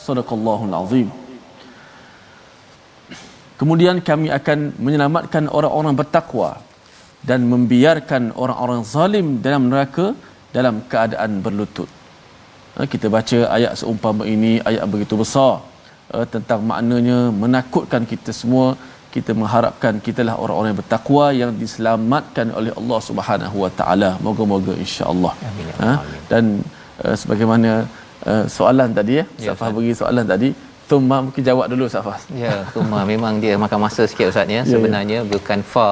صدق 0.08 0.34
الله 0.34 0.65
العظيم. 0.69 1.18
Kemudian 3.60 3.95
kami 4.10 4.28
akan 4.39 4.60
menyelamatkan 4.86 5.43
orang-orang 5.58 5.93
bertakwa 6.00 6.50
dan 7.30 7.39
membiarkan 7.54 8.24
orang-orang 8.41 8.82
zalim 8.91 9.28
dalam 9.45 9.63
neraka 9.72 10.06
dalam 10.56 10.76
keadaan 10.91 11.32
berlutut. 11.45 11.89
Ha, 12.76 12.88
kita 12.93 13.08
baca 13.15 13.39
ayat 13.56 13.74
seumpama 13.80 14.24
ini, 14.36 14.54
ayat 14.69 14.84
begitu 14.93 15.19
besar 15.22 15.54
uh, 16.15 16.26
tentang 16.34 16.63
maknanya 16.69 17.19
menakutkan 17.43 18.08
kita 18.12 18.32
semua. 18.41 18.67
Kita 19.15 19.32
mengharapkan 19.41 19.93
kitalah 20.06 20.36
orang-orang 20.43 20.69
yang 20.72 20.82
bertakwa 20.84 21.26
yang 21.41 21.52
diselamatkan 21.62 22.48
oleh 22.60 22.72
Allah 22.80 23.00
Subhanahu 23.10 23.58
Wa 23.65 23.72
Taala. 23.80 24.10
Moga-moga 24.26 24.74
insya-Allah. 24.84 25.34
Ha? 25.84 25.91
Dan 26.32 26.62
uh, 27.04 27.15
sebagaimana 27.22 27.89
uh, 28.30 28.45
soalan 28.58 28.93
tadi 29.00 29.13
ya, 29.19 29.26
ya 29.45 29.52
Safah 29.52 29.69
bagi 29.78 29.93
soalan 30.02 30.26
tadi, 30.34 30.50
Tumma 30.89 31.17
mungkin 31.25 31.43
jawab 31.49 31.65
dulu 31.73 31.86
Safas. 31.95 32.21
Ya, 32.43 32.54
Tumma 32.73 33.02
memang 33.12 33.34
dia 33.43 33.56
makan 33.63 33.80
masa 33.86 34.04
sikit 34.10 34.25
Ustaz 34.32 34.49
ya. 34.49 34.56
ya, 34.58 34.62
ya. 34.62 34.71
Sebenarnya 34.73 35.19
ya. 35.21 35.28
bukan 35.34 35.62
fa 35.73 35.89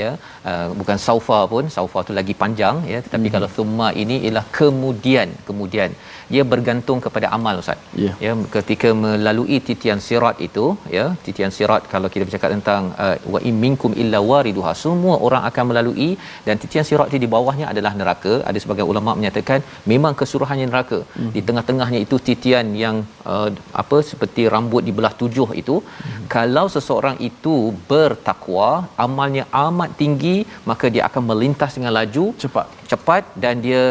ya 0.00 0.10
uh, 0.50 0.68
bukan 0.80 0.96
saufa 1.06 1.38
pun 1.52 1.64
saufa 1.74 2.00
tu 2.08 2.12
lagi 2.18 2.34
panjang 2.42 2.76
ya 2.92 2.98
tetapi 3.04 3.26
hmm. 3.28 3.34
kalau 3.36 3.48
thumma 3.56 3.88
ini 4.02 4.16
ialah 4.26 4.44
kemudian 4.58 5.28
kemudian 5.48 5.90
ia 6.36 6.42
bergantung 6.52 6.98
kepada 7.04 7.26
amal 7.36 7.60
ustaz 7.62 7.78
yeah. 8.04 8.14
ya 8.24 8.32
ketika 8.56 8.88
melalui 9.04 9.58
titian 9.68 10.00
sirat 10.06 10.36
itu 10.46 10.66
ya 10.96 11.04
titian 11.26 11.52
sirat 11.56 11.82
kalau 11.92 12.08
kita 12.14 12.24
bercakap 12.28 12.50
tentang 12.56 12.82
uh, 13.04 13.16
wa 13.34 13.40
in 13.48 13.56
minkum 13.64 13.92
illa 14.02 14.20
wariduha 14.30 14.72
semua 14.84 15.16
orang 15.26 15.44
akan 15.50 15.64
melalui 15.70 16.10
dan 16.46 16.56
titian 16.62 16.86
sirat 16.88 17.08
itu 17.12 17.20
di 17.24 17.30
bawahnya 17.34 17.66
adalah 17.72 17.92
neraka 18.00 18.34
ada 18.50 18.58
sebagian 18.64 18.88
ulama 18.92 19.16
menyatakan 19.20 19.60
memang 19.92 20.14
kesuruhannya 20.20 20.66
neraka 20.72 21.00
mm. 21.04 21.30
di 21.36 21.42
tengah-tengahnya 21.48 22.00
itu 22.06 22.18
titian 22.28 22.68
yang 22.84 22.98
uh, 23.32 23.48
apa 23.82 23.98
seperti 24.10 24.44
rambut 24.54 24.82
di 24.88 24.94
belah 24.98 25.14
tujuh 25.22 25.48
itu 25.62 25.76
mm. 25.82 26.24
kalau 26.36 26.66
seseorang 26.76 27.18
itu 27.30 27.56
bertakwa 27.90 28.70
amalnya 29.06 29.44
amat 29.66 29.90
tinggi 30.02 30.36
maka 30.70 30.86
dia 30.94 31.04
akan 31.10 31.22
melintas 31.32 31.72
dengan 31.78 31.94
laju 31.98 32.24
cepat 32.44 32.66
cepat 32.92 33.22
dan 33.44 33.54
dia 33.66 33.84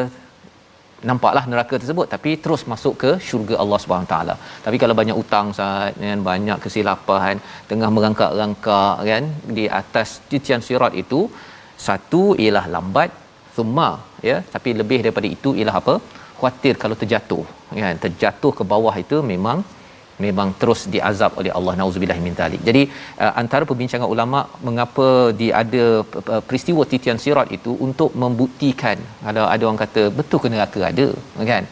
nampaklah 1.10 1.44
neraka 1.52 1.76
tersebut 1.82 2.08
tapi 2.14 2.32
terus 2.44 2.62
masuk 2.72 2.94
ke 3.04 3.12
syurga 3.28 3.56
Allah 3.64 3.80
Subhanahu 3.84 4.12
taala. 4.14 4.36
Tapi 4.66 4.78
kalau 4.84 4.96
banyak 5.00 5.18
utang 5.24 5.48
saat 5.60 5.98
kan 6.04 6.22
banyak 6.30 6.58
kesilapan 6.66 7.38
tengah 7.72 7.90
merangkak-rangkak 7.96 8.96
kan 9.12 9.26
di 9.58 9.66
atas 9.82 10.10
titian 10.32 10.64
sirat 10.68 10.96
itu 11.04 11.22
satu 11.88 12.24
ialah 12.44 12.66
lambat 12.76 13.12
thumma 13.56 13.90
ya 14.30 14.38
tapi 14.56 14.70
lebih 14.82 15.00
daripada 15.06 15.30
itu 15.38 15.52
ialah 15.60 15.78
apa? 15.84 15.96
khuatir 16.40 16.76
kalau 16.84 16.96
terjatuh 17.02 17.44
kan 17.82 17.98
terjatuh 18.04 18.52
ke 18.60 18.64
bawah 18.72 18.94
itu 19.04 19.18
memang 19.32 19.58
memang 20.26 20.50
terus 20.62 20.82
diazab 20.94 21.32
oleh 21.42 21.52
Allah 21.58 21.74
nauzubillah 21.80 22.18
min 22.26 22.36
zalik. 22.40 22.62
Jadi 22.68 22.84
uh, 23.24 23.34
antara 23.42 23.64
perbincangan 23.70 24.10
ulama 24.16 24.42
mengapa 24.68 25.08
dia 25.40 25.54
ada 25.62 25.86
peristiwa 26.50 26.84
titian 26.94 27.22
sirat 27.24 27.50
itu 27.58 27.74
untuk 27.88 28.12
membuktikan 28.24 28.98
kalau 29.26 29.46
ada 29.56 29.64
orang 29.70 29.82
kata 29.86 30.04
betul 30.20 30.42
ke 30.46 30.50
neraka 30.54 30.82
ada 30.92 31.08
kan. 31.52 31.66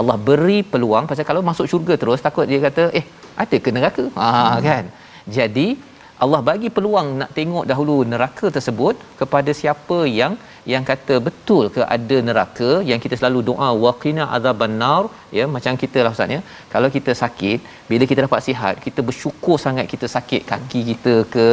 Allah 0.00 0.16
beri 0.28 0.60
peluang 0.72 1.04
pasal 1.10 1.26
kalau 1.30 1.42
masuk 1.50 1.66
syurga 1.72 1.94
terus 2.02 2.22
takut 2.26 2.46
dia 2.52 2.60
kata 2.68 2.84
eh 3.00 3.06
ada 3.42 3.56
ke 3.64 3.70
neraka. 3.76 4.04
Ha 4.20 4.30
kan. 4.68 4.84
Jadi 5.38 5.66
Allah 6.24 6.40
bagi 6.48 6.68
peluang 6.74 7.08
nak 7.20 7.30
tengok 7.36 7.64
dahulu 7.70 7.96
neraka 8.10 8.46
tersebut 8.56 8.94
kepada 9.20 9.50
siapa 9.60 9.98
yang 10.18 10.34
yang 10.72 10.84
kata 10.90 11.14
betul 11.26 11.64
ke 11.74 11.80
ada 11.96 12.16
neraka 12.28 12.68
yang 12.90 13.00
kita 13.04 13.14
selalu 13.20 13.40
doa 13.48 13.68
waqina 13.84 14.24
azabannar 14.36 15.02
ya 15.38 15.44
macam 15.54 15.80
kita 15.82 15.98
lah 16.04 16.12
ustaz 16.16 16.34
ya. 16.36 16.40
Kalau 16.74 16.88
kita 16.96 17.12
sakit 17.22 17.58
bila 17.90 18.06
kita 18.10 18.20
dapat 18.26 18.40
sihat 18.48 18.74
kita 18.86 19.02
bersyukur 19.08 19.58
sangat 19.66 19.88
kita 19.92 20.08
sakit 20.16 20.42
kaki 20.52 20.80
kita 20.90 21.14
ke 21.34 21.46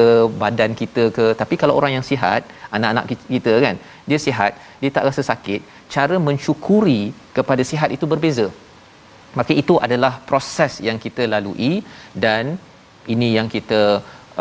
badan 0.43 0.73
kita 0.81 1.05
ke. 1.17 1.25
Tapi 1.41 1.57
kalau 1.63 1.75
orang 1.81 1.93
yang 1.97 2.05
sihat 2.11 2.43
anak-anak 2.77 3.05
kita 3.35 3.55
kan 3.65 3.77
dia 4.09 4.19
sihat 4.27 4.53
dia 4.81 4.91
tak 4.97 5.07
rasa 5.09 5.23
sakit 5.31 5.61
cara 5.95 6.17
mensyukuri 6.29 7.01
kepada 7.37 7.65
sihat 7.71 7.89
itu 7.97 8.07
berbeza. 8.13 8.47
Maka 9.39 9.53
itu 9.61 9.75
adalah 9.85 10.13
proses 10.29 10.73
yang 10.87 10.97
kita 11.03 11.25
lalui 11.33 11.73
dan 12.25 12.59
ini 13.13 13.29
yang 13.37 13.47
kita 13.57 13.81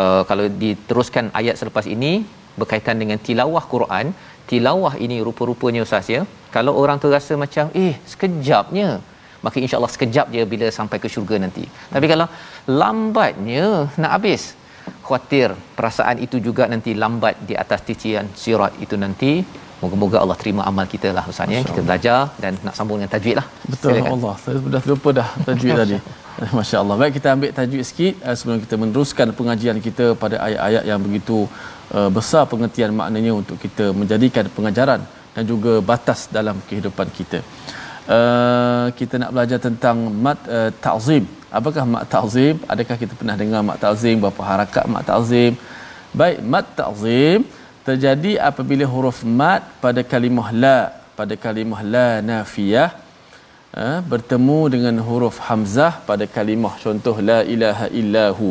uh, 0.03 0.23
kalau 0.29 0.47
diteruskan 0.63 1.33
ayat 1.41 1.57
selepas 1.61 1.87
ini 1.95 2.13
berkaitan 2.61 2.99
dengan 3.03 3.19
tilawah 3.27 3.65
Quran 3.75 4.07
tilawah 4.51 4.95
ini 5.05 5.17
rupa-rupanya 5.29 5.83
ustaz 5.87 6.11
ya 6.17 6.23
kalau 6.57 6.73
orang 6.83 6.99
tu 7.03 7.11
rasa 7.17 7.35
macam 7.45 7.67
eh 7.85 7.95
sekejapnya 8.13 8.89
maka 9.45 9.57
insyaallah 9.65 9.93
sekejap 9.95 10.27
je 10.35 10.43
bila 10.53 10.67
sampai 10.79 10.99
ke 11.03 11.09
syurga 11.15 11.37
nanti 11.45 11.65
tapi 11.95 12.07
kalau 12.13 12.27
lambatnya 12.81 13.67
nak 14.03 14.13
habis 14.17 14.43
khawatir 15.07 15.49
perasaan 15.79 16.19
itu 16.27 16.37
juga 16.49 16.67
nanti 16.73 16.93
lambat 17.03 17.35
di 17.49 17.55
atas 17.63 17.81
titian 17.89 18.27
sirat 18.43 18.75
itu 18.85 18.97
nanti 19.05 19.33
Moga-moga 19.81 20.17
Allah 20.21 20.37
terima 20.37 20.63
amal 20.69 20.85
kita 20.85 21.09
lah 21.17 21.25
Ustaz 21.33 21.49
ya. 21.49 21.61
Kita 21.65 21.81
belajar 21.81 22.19
dan 22.43 22.53
nak 22.61 22.75
sambung 22.77 23.01
dengan 23.01 23.13
tajwid 23.17 23.37
lah. 23.41 23.47
Betul 23.73 23.97
Silakan. 23.97 24.13
Allah. 24.17 24.35
Saya 24.45 24.57
sudah 24.65 24.81
terlupa 24.85 25.09
dah 25.19 25.29
tajwid 25.49 25.73
tadi. 25.83 25.97
Masya 26.59 26.77
Allah. 26.83 26.97
Baik 27.01 27.13
kita 27.19 27.29
ambil 27.37 27.51
tajwid 27.57 27.85
sikit 27.89 28.15
uh, 28.27 28.35
sebelum 28.39 28.59
kita 28.65 28.75
meneruskan 28.83 29.29
pengajian 29.39 29.79
kita 29.87 30.07
pada 30.23 30.37
ayat-ayat 30.47 30.85
yang 30.91 31.01
begitu 31.07 31.37
uh, 31.97 32.09
besar 32.17 32.43
pengertian 32.53 32.93
maknanya 33.01 33.33
untuk 33.41 33.57
kita 33.65 33.87
menjadikan 34.01 34.47
pengajaran 34.57 35.01
dan 35.35 35.45
juga 35.53 35.73
batas 35.91 36.21
dalam 36.37 36.57
kehidupan 36.69 37.09
kita. 37.19 37.41
Uh, 38.17 38.87
kita 38.99 39.15
nak 39.23 39.31
belajar 39.35 39.59
tentang 39.67 39.97
mat 40.25 40.41
uh, 40.59 40.71
ta'zim. 40.87 41.25
Apakah 41.59 41.85
mat 41.93 42.05
ta'zim? 42.15 42.57
Adakah 42.73 42.97
kita 43.03 43.13
pernah 43.21 43.37
dengar 43.43 43.61
mat 43.69 43.79
ta'zim? 43.85 44.17
Berapa 44.25 44.43
harakat 44.51 44.85
mat 44.95 45.05
ta'zim? 45.13 45.53
Baik, 46.21 46.39
mat 46.53 46.67
ta'zim 46.81 47.45
terjadi 47.89 48.33
apabila 48.49 48.85
huruf 48.95 49.21
mat 49.41 49.63
pada 49.85 50.01
kalimah 50.13 50.49
la 50.63 50.79
pada 51.19 51.35
kalimah 51.45 51.81
la 51.95 52.09
nafiyah 52.31 52.89
uh, 53.83 53.99
bertemu 54.13 54.61
dengan 54.75 54.95
huruf 55.07 55.37
hamzah 55.49 55.93
pada 56.09 56.27
kalimah 56.37 56.75
contoh 56.85 57.17
la 57.31 57.41
ilaha 57.55 57.87
illahu. 58.01 58.51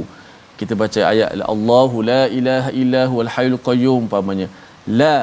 Kita 0.60 0.76
baca 0.82 1.02
ayat 1.12 1.40
Allahu 1.54 2.04
la 2.12 2.22
ilaha 2.40 2.70
illahu 2.82 3.16
al 3.26 3.32
hayyul 3.36 3.62
qayyum 3.70 4.00
umpamanya. 4.06 4.48
La 5.02 5.16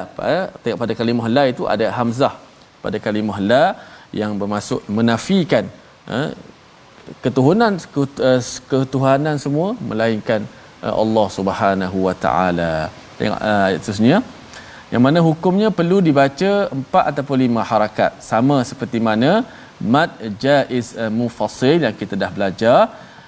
tengok 0.63 0.79
pada 0.83 0.95
kalimah 1.01 1.27
la 1.37 1.45
itu 1.53 1.65
ada 1.75 1.87
hamzah. 1.99 2.35
Pada 2.85 2.99
kalimah 3.07 3.39
la 3.51 3.65
yang 4.21 4.33
bermaksud 4.41 4.81
menafikan. 4.99 5.67
Uh, 6.07 6.31
ketuhanan 7.25 7.75
uh, 8.03 8.41
ketuhanan 8.71 9.37
semua 9.45 9.69
melainkan 9.91 10.41
uh, 10.87 10.95
Allah 11.03 11.27
Subhanahu 11.39 11.99
wa 12.09 12.15
taala. 12.25 12.73
Tengok 13.19 13.41
uh, 13.51 13.69
ayat 13.69 13.81
seterusnya 13.85 14.19
yang 14.93 15.03
mana 15.07 15.19
hukumnya 15.29 15.69
perlu 15.79 15.99
dibaca 16.09 16.51
empat 16.77 17.05
ataupun 17.11 17.37
lima 17.45 17.63
harakat. 17.71 18.13
Sama 18.31 18.57
seperti 18.71 18.99
mana 19.09 19.31
mad 19.95 20.11
jaiz 20.45 20.87
uh, 21.03 21.13
mufassil 21.19 21.79
yang 21.87 21.95
kita 22.01 22.15
dah 22.23 22.31
belajar. 22.37 22.81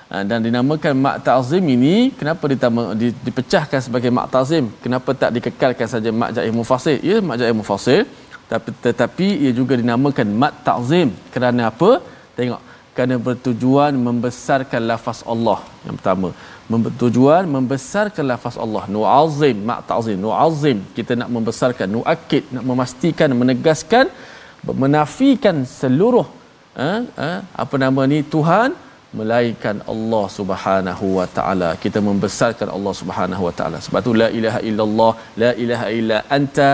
Uh, 0.09 0.25
dan 0.29 0.39
dinamakan 0.47 0.93
mak 1.05 1.17
ta'zim 1.27 1.65
ini 1.77 1.97
kenapa 2.21 2.45
ditama, 2.53 2.83
di, 3.01 3.09
dipecahkan 3.27 3.81
sebagai 3.87 4.11
mak 4.19 4.29
ta'zim? 4.35 4.65
Kenapa 4.85 5.13
tak 5.23 5.31
dikekalkan 5.37 5.89
saja 5.95 6.11
mak 6.21 6.33
jaiz 6.37 6.53
mufassil 6.61 6.99
ya 7.11 7.17
mak 7.29 7.37
jaiz 7.41 7.57
mufassil 7.61 8.03
tapi 8.51 8.71
tetapi 8.85 9.27
ia 9.45 9.53
juga 9.59 9.75
dinamakan 9.81 10.29
mat 10.43 10.55
ta'zim. 10.69 11.09
Kerana 11.35 11.69
apa? 11.71 11.91
Tengok. 12.39 12.63
Kerana 12.97 13.15
bertujuan 13.27 13.93
membesarkan 14.07 14.83
lafaz 14.91 15.19
Allah 15.33 15.59
yang 15.87 15.95
pertama. 15.99 16.29
Bertujuan 16.87 17.45
membesarkan 17.57 18.25
lafaz 18.33 18.57
Allah. 18.65 18.85
Nu'azim 18.95 19.59
mak 19.69 19.81
ta'zim. 19.91 20.19
Nu'azim 20.25 20.79
kita 20.97 21.13
nak 21.21 21.29
membesarkan 21.37 21.87
nu'akid 21.97 22.45
nak 22.57 22.65
memastikan 22.71 23.29
menegaskan 23.43 24.07
menafikan 24.85 25.57
seluruh 25.81 26.27
eh, 26.87 27.01
eh, 27.27 27.39
apa 27.63 27.75
nama 27.85 28.03
ni? 28.13 28.19
Tuhan 28.35 28.71
melainkan 29.19 29.77
Allah 29.93 30.25
Subhanahu 30.39 31.07
wa 31.19 31.27
taala. 31.37 31.71
Kita 31.85 31.99
membesarkan 32.09 32.69
Allah 32.77 32.95
Subhanahu 33.01 33.43
wa 33.49 33.55
taala. 33.59 33.79
Sebab 33.87 34.01
tu 34.09 34.15
la 34.23 34.29
ilaha 34.39 34.61
illallah 34.71 35.13
la 35.45 35.51
ilaha 35.65 35.87
illa 35.99 36.19
anta 36.39 36.71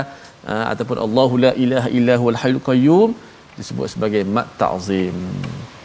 eh, 0.52 0.64
ataupun 0.72 0.98
Allahu 1.06 1.42
la 1.46 1.52
ilaha 1.66 1.90
illa 1.98 2.16
huwal 2.22 2.40
hayyul 2.44 2.64
qayyum 2.70 3.10
disebut 3.58 3.88
sebagai 3.96 4.24
mat 4.36 4.48
ta'zim. 4.62 5.18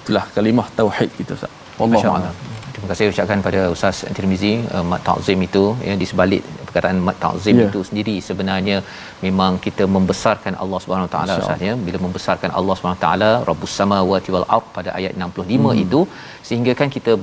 Itulah 0.02 0.26
kalimah 0.38 0.68
tauhid 0.80 1.12
kita 1.20 1.34
Ustaz. 1.40 1.54
Wallahu 1.82 2.16
a'lam 2.18 2.59
Terima 2.80 2.92
kasih 2.92 3.08
ucapkan 3.14 3.40
pada 3.46 3.62
Ustaz 3.74 3.98
Tirmizi 4.18 4.52
uh, 4.76 4.84
mat 4.92 5.02
ta'zim 5.08 5.40
itu 5.48 5.64
ya 5.88 5.96
di 6.02 6.06
sebalik 6.12 6.44
perkataan 6.68 6.98
mat 7.08 7.18
ta'zim 7.24 7.56
yeah. 7.60 7.70
itu 7.70 7.80
sendiri 7.90 8.16
sebenarnya 8.28 8.78
memang 9.26 9.52
kita 9.66 9.84
membesarkan 9.96 10.54
Allah 10.64 10.80
Subhanahu 10.84 11.08
Wa 11.08 11.14
Taala 11.16 11.34
Ustaz 11.42 11.66
ya 11.68 11.74
bila 11.88 12.00
membesarkan 12.06 12.52
Allah 12.60 12.76
Subhanahu 12.78 13.00
Wa 13.00 13.04
Taala 13.06 13.32
Rabbus 13.50 13.74
samawati 13.80 14.32
wal 14.36 14.48
ard 14.58 14.68
pada 14.78 14.90
ayat 15.00 15.14
65 15.28 15.60
hmm. 15.66 15.84
itu 15.84 16.02
sehingga 16.50 16.76
kan 16.82 16.90
kita 16.96 17.16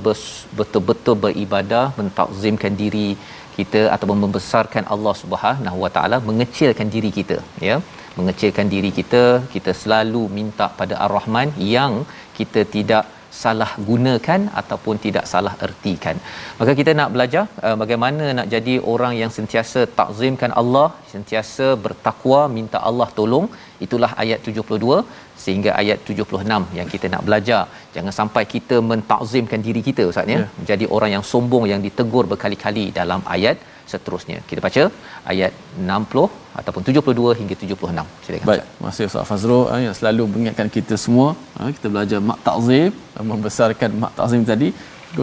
betul-betul 0.59 1.17
beribadah 1.25 1.85
mentakzimkan 1.99 2.75
diri 2.83 3.09
kita 3.57 3.83
ataupun 3.95 4.17
membesarkan 4.25 4.85
Allah 4.95 5.15
Subhanahu 5.23 5.77
Wa 5.85 5.91
Taala 5.97 6.19
mengecilkan 6.29 6.89
diri 6.95 7.11
kita 7.19 7.39
ya 7.69 7.77
mengecilkan 8.19 8.67
diri 8.75 8.91
kita 9.01 9.23
kita 9.55 9.73
selalu 9.81 10.23
minta 10.39 10.67
pada 10.79 10.95
Ar-Rahman 11.05 11.49
yang 11.75 11.93
kita 12.39 12.61
tidak 12.77 13.05
salah 13.43 13.69
gunakan 13.89 14.41
ataupun 14.61 14.95
tidak 15.05 15.25
salah 15.31 15.53
ertikan. 15.67 16.17
Maka 16.59 16.71
kita 16.79 16.91
nak 16.99 17.11
belajar 17.15 17.43
uh, 17.67 17.75
bagaimana 17.81 18.25
nak 18.39 18.47
jadi 18.55 18.75
orang 18.93 19.13
yang 19.21 19.31
sentiasa 19.37 19.81
takzimkan 19.99 20.53
Allah, 20.61 20.87
sentiasa 21.13 21.67
bertakwa 21.85 22.41
minta 22.57 22.81
Allah 22.89 23.09
tolong. 23.19 23.47
Itulah 23.85 24.11
ayat 24.23 24.39
72 24.49 24.99
sehingga 25.43 25.71
ayat 25.81 25.99
76 26.11 26.77
yang 26.79 26.87
kita 26.93 27.07
nak 27.13 27.23
belajar. 27.27 27.61
Jangan 27.95 28.13
sampai 28.19 28.43
kita 28.53 28.77
mentakzimkan 28.91 29.61
diri 29.67 29.81
kita 29.89 30.05
ustaz 30.11 30.33
ya, 30.33 30.37
yeah. 30.37 30.47
menjadi 30.59 30.85
orang 30.95 31.11
yang 31.15 31.25
sombong 31.31 31.65
yang 31.71 31.81
ditegur 31.87 32.25
berkali-kali 32.31 32.85
dalam 32.99 33.21
ayat 33.35 33.57
seterusnya. 33.91 34.37
Kita 34.49 34.59
baca 34.65 34.83
ayat 35.31 35.51
60 35.77 36.25
ataupun 36.59 36.81
72 36.89 37.39
hingga 37.39 37.55
76. 37.63 38.05
Silakan. 38.25 38.47
Baik, 38.51 38.63
masih 38.85 39.03
Ustaz 39.09 39.27
Fazrul 39.29 39.63
eh, 39.73 39.81
yang 39.85 39.95
selalu 39.99 40.23
mengingatkan 40.33 40.69
kita 40.77 40.95
semua, 41.05 41.27
eh, 41.61 41.71
kita 41.77 41.87
belajar 41.93 42.19
mak 42.29 42.39
takzim, 42.47 42.89
eh, 43.17 43.25
membesarkan 43.31 43.89
mak 44.03 44.13
takzim 44.19 44.43
tadi. 44.51 44.69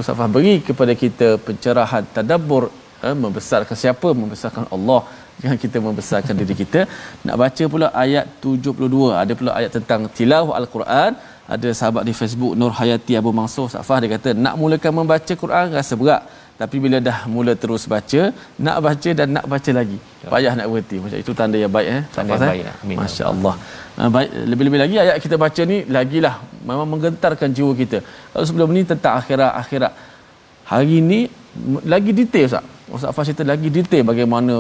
Ustaz 0.01 0.17
Fah 0.19 0.29
beri 0.37 0.55
kepada 0.69 0.93
kita 1.03 1.29
pencerahan 1.47 2.05
tadabbur 2.17 2.65
membesarkan 3.23 3.77
siapa? 3.83 4.09
Membesarkan 4.21 4.65
Allah. 4.75 5.01
Jangan 5.43 5.59
kita 5.65 5.79
membesarkan 5.87 6.35
diri 6.41 6.55
kita. 6.63 6.81
Nak 7.27 7.37
baca 7.43 7.65
pula 7.73 7.87
ayat 8.05 8.27
72. 8.45 9.11
Ada 9.23 9.33
pula 9.39 9.51
ayat 9.59 9.71
tentang 9.77 10.01
tilawah 10.19 10.55
Al-Quran. 10.61 11.13
Ada 11.55 11.69
sahabat 11.79 12.05
di 12.09 12.13
Facebook 12.21 12.53
Nur 12.61 12.73
Hayati 12.79 13.13
Abu 13.21 13.31
Mansur 13.39 13.67
Safah 13.73 13.97
dia 14.03 14.09
kata 14.17 14.29
nak 14.45 14.55
mulakan 14.61 14.93
membaca 14.99 15.33
Quran 15.43 15.77
rasa 15.79 15.95
berat 16.01 16.23
tapi 16.55 16.77
bila 16.83 16.99
dah 17.07 17.19
mula 17.35 17.53
terus 17.63 17.85
baca 17.93 18.21
nak 18.65 18.77
baca 18.87 19.11
dan 19.19 19.29
nak 19.37 19.47
baca 19.53 19.71
lagi. 19.79 19.99
Ya. 20.23 20.29
payah 20.35 20.53
nak 20.59 20.67
berhenti. 20.71 20.97
Macam 21.03 21.19
itu 21.23 21.33
tanda 21.39 21.57
yang 21.63 21.73
baik 21.77 21.89
eh. 21.97 22.03
Tanda 22.15 22.31
yang 22.35 22.51
baik. 22.53 22.65
amin. 22.83 22.97
masya-Allah. 23.03 23.55
Uh, 23.99 24.11
baik. 24.17 24.31
Lebih-lebih 24.51 24.81
lagi 24.85 24.97
ayat 25.05 25.17
kita 25.25 25.37
baca 25.45 25.63
ni 25.73 25.79
lagilah 25.97 26.35
memang 26.69 26.87
menggentarkan 26.95 27.51
jiwa 27.57 27.73
kita. 27.83 27.99
Kalau 28.31 28.47
sebelum 28.51 28.71
ni 28.77 28.83
tentang 28.93 29.19
akhirat 29.21 29.53
akhirat. 29.63 29.93
Hari 30.71 30.99
ni 31.11 31.21
lagi 31.95 32.15
detail 32.21 32.47
Ustaz. 32.49 32.65
Ustaz 32.97 33.11
Fas 33.17 33.27
cerita 33.29 33.45
lagi 33.53 33.69
detail 33.79 34.05
bagaimana 34.11 34.55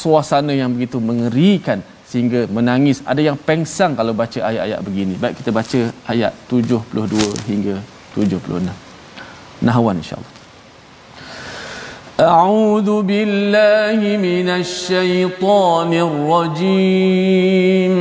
suasana 0.00 0.52
yang 0.60 0.70
begitu 0.76 1.00
mengerikan 1.00 1.80
sehingga 2.10 2.44
menangis. 2.56 3.00
Ada 3.12 3.20
yang 3.28 3.36
pengsang 3.48 3.96
kalau 3.96 4.12
baca 4.12 4.38
ayat-ayat 4.50 4.80
begini. 4.84 5.14
Baik 5.22 5.40
kita 5.40 5.50
baca 5.60 5.80
ayat 6.12 6.32
72 6.52 7.48
hingga 7.50 7.76
76 8.12 8.68
nahwan 9.68 9.98
insyaallah 9.98 10.37
أعوذ 12.20 13.02
بالله 13.02 14.16
من 14.16 14.48
الشيطان 14.48 15.92
الرجيم. 16.66 17.94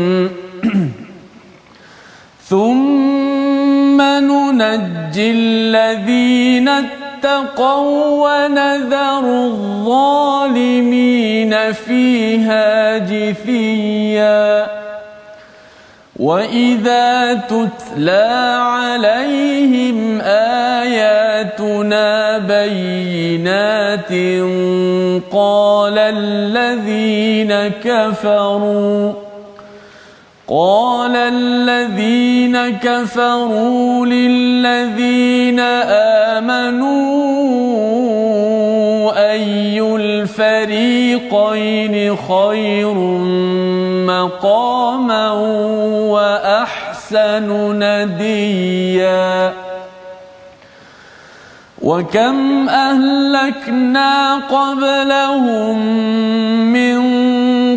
ثم 2.50 4.02
ننجي 4.02 5.32
الذين 5.32 6.68
اتقوا 6.70 7.96
ونذر 8.26 9.46
الظالمين 9.46 10.94
فيها 11.74 12.98
جثيا. 12.98 14.68
واذا 16.20 17.34
تتلى 17.34 18.58
عليهم 18.60 20.22
اياتنا 20.22 22.08
بينات 22.38 24.12
قال 25.32 25.98
الذين 25.98 27.54
كفروا 27.84 29.14
قال 30.48 31.16
الذين 31.16 32.70
كفروا 32.70 34.06
للذين 34.06 35.60
امنوا 36.40 37.48
أي 39.16 39.82
الفريقين 39.96 40.96
خير 42.16 42.94
مقاما 44.06 45.32
وأحسن 46.12 47.50
نديا 47.84 49.54
وكم 51.82 52.70
أهلكنا 52.70 54.36
قبلهم 54.36 55.80
من 56.74 57.00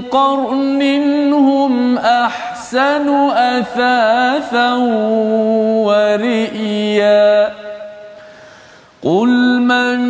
قرن 0.00 0.82
هم 1.32 1.98
أحسن 1.98 3.08
أثاثا 3.30 4.74
ورئيا 5.86 7.59
قل 9.04 9.60
من 9.60 10.00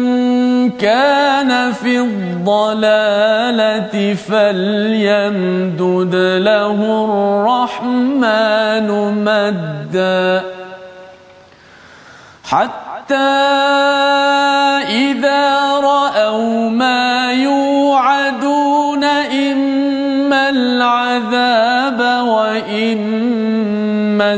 كان 0.70 1.72
في 1.72 1.98
الضلاله 1.98 4.14
فليمدد 4.14 6.14
له 6.42 7.05
الرحمن 7.05 8.88
مدا 9.24 10.42
حتى 12.44 13.14
اذا 14.90 15.70
راوا 15.81 16.70
ما 16.70 17.33
يوعدون 17.33 19.05
اما 19.05 20.50
العذاب 20.50 22.00
واما 22.26 24.33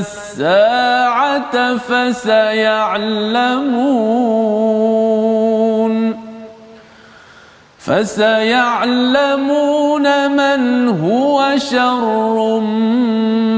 الساعة 1.54 1.76
فسيعلمون 1.76 3.12
فسيعلمون 7.78 9.26
من 10.30 10.88
هو 10.88 11.54
شر 11.58 12.60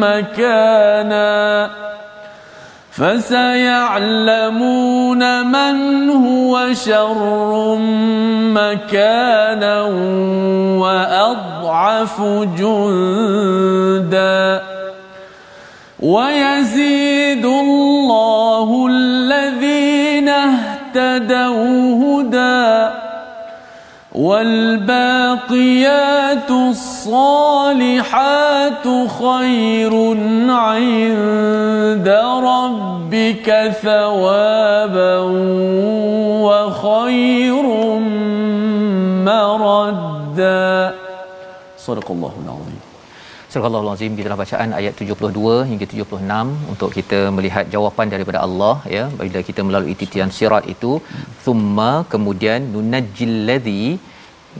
مكانا 0.02 1.70
فسيعلمون 2.92 4.42
من 5.46 6.10
هو 6.10 6.74
شر 6.74 7.76
مكانا 8.54 9.82
واضعف 10.78 12.22
جندا 12.58 14.34
ويزيد 16.04 17.44
الله 17.44 18.86
الذين 18.90 20.28
اهتدوا 20.28 21.96
هدى 22.04 22.94
والباقيات 24.14 25.70
الصالحات 26.50 27.88
خير 29.22 29.92
عند 30.50 32.08
ربك 32.52 33.48
ثوابا 33.82 35.18
وخير 36.46 37.66
مردا. 39.24 40.94
صدق 41.78 42.08
الله 42.10 42.34
العظيم. 42.44 42.83
Surah 43.54 43.70
Al-Azim 43.80 44.12
di 44.18 44.22
dalam 44.26 44.38
bacaan 44.42 44.70
ayat 44.78 44.94
72 45.02 45.50
hingga 45.70 45.86
76 45.90 46.70
untuk 46.72 46.90
kita 46.96 47.18
melihat 47.36 47.64
jawapan 47.74 48.06
daripada 48.14 48.38
Allah 48.46 48.76
ya. 48.94 49.04
Bila 49.18 49.40
kita 49.48 49.60
melalui 49.66 49.94
titian 50.00 50.30
sirat 50.36 50.64
itu 50.72 50.92
thumma 51.44 51.92
kemudian 52.14 52.66
nunajjil 52.72 53.34
ladzi 53.50 53.84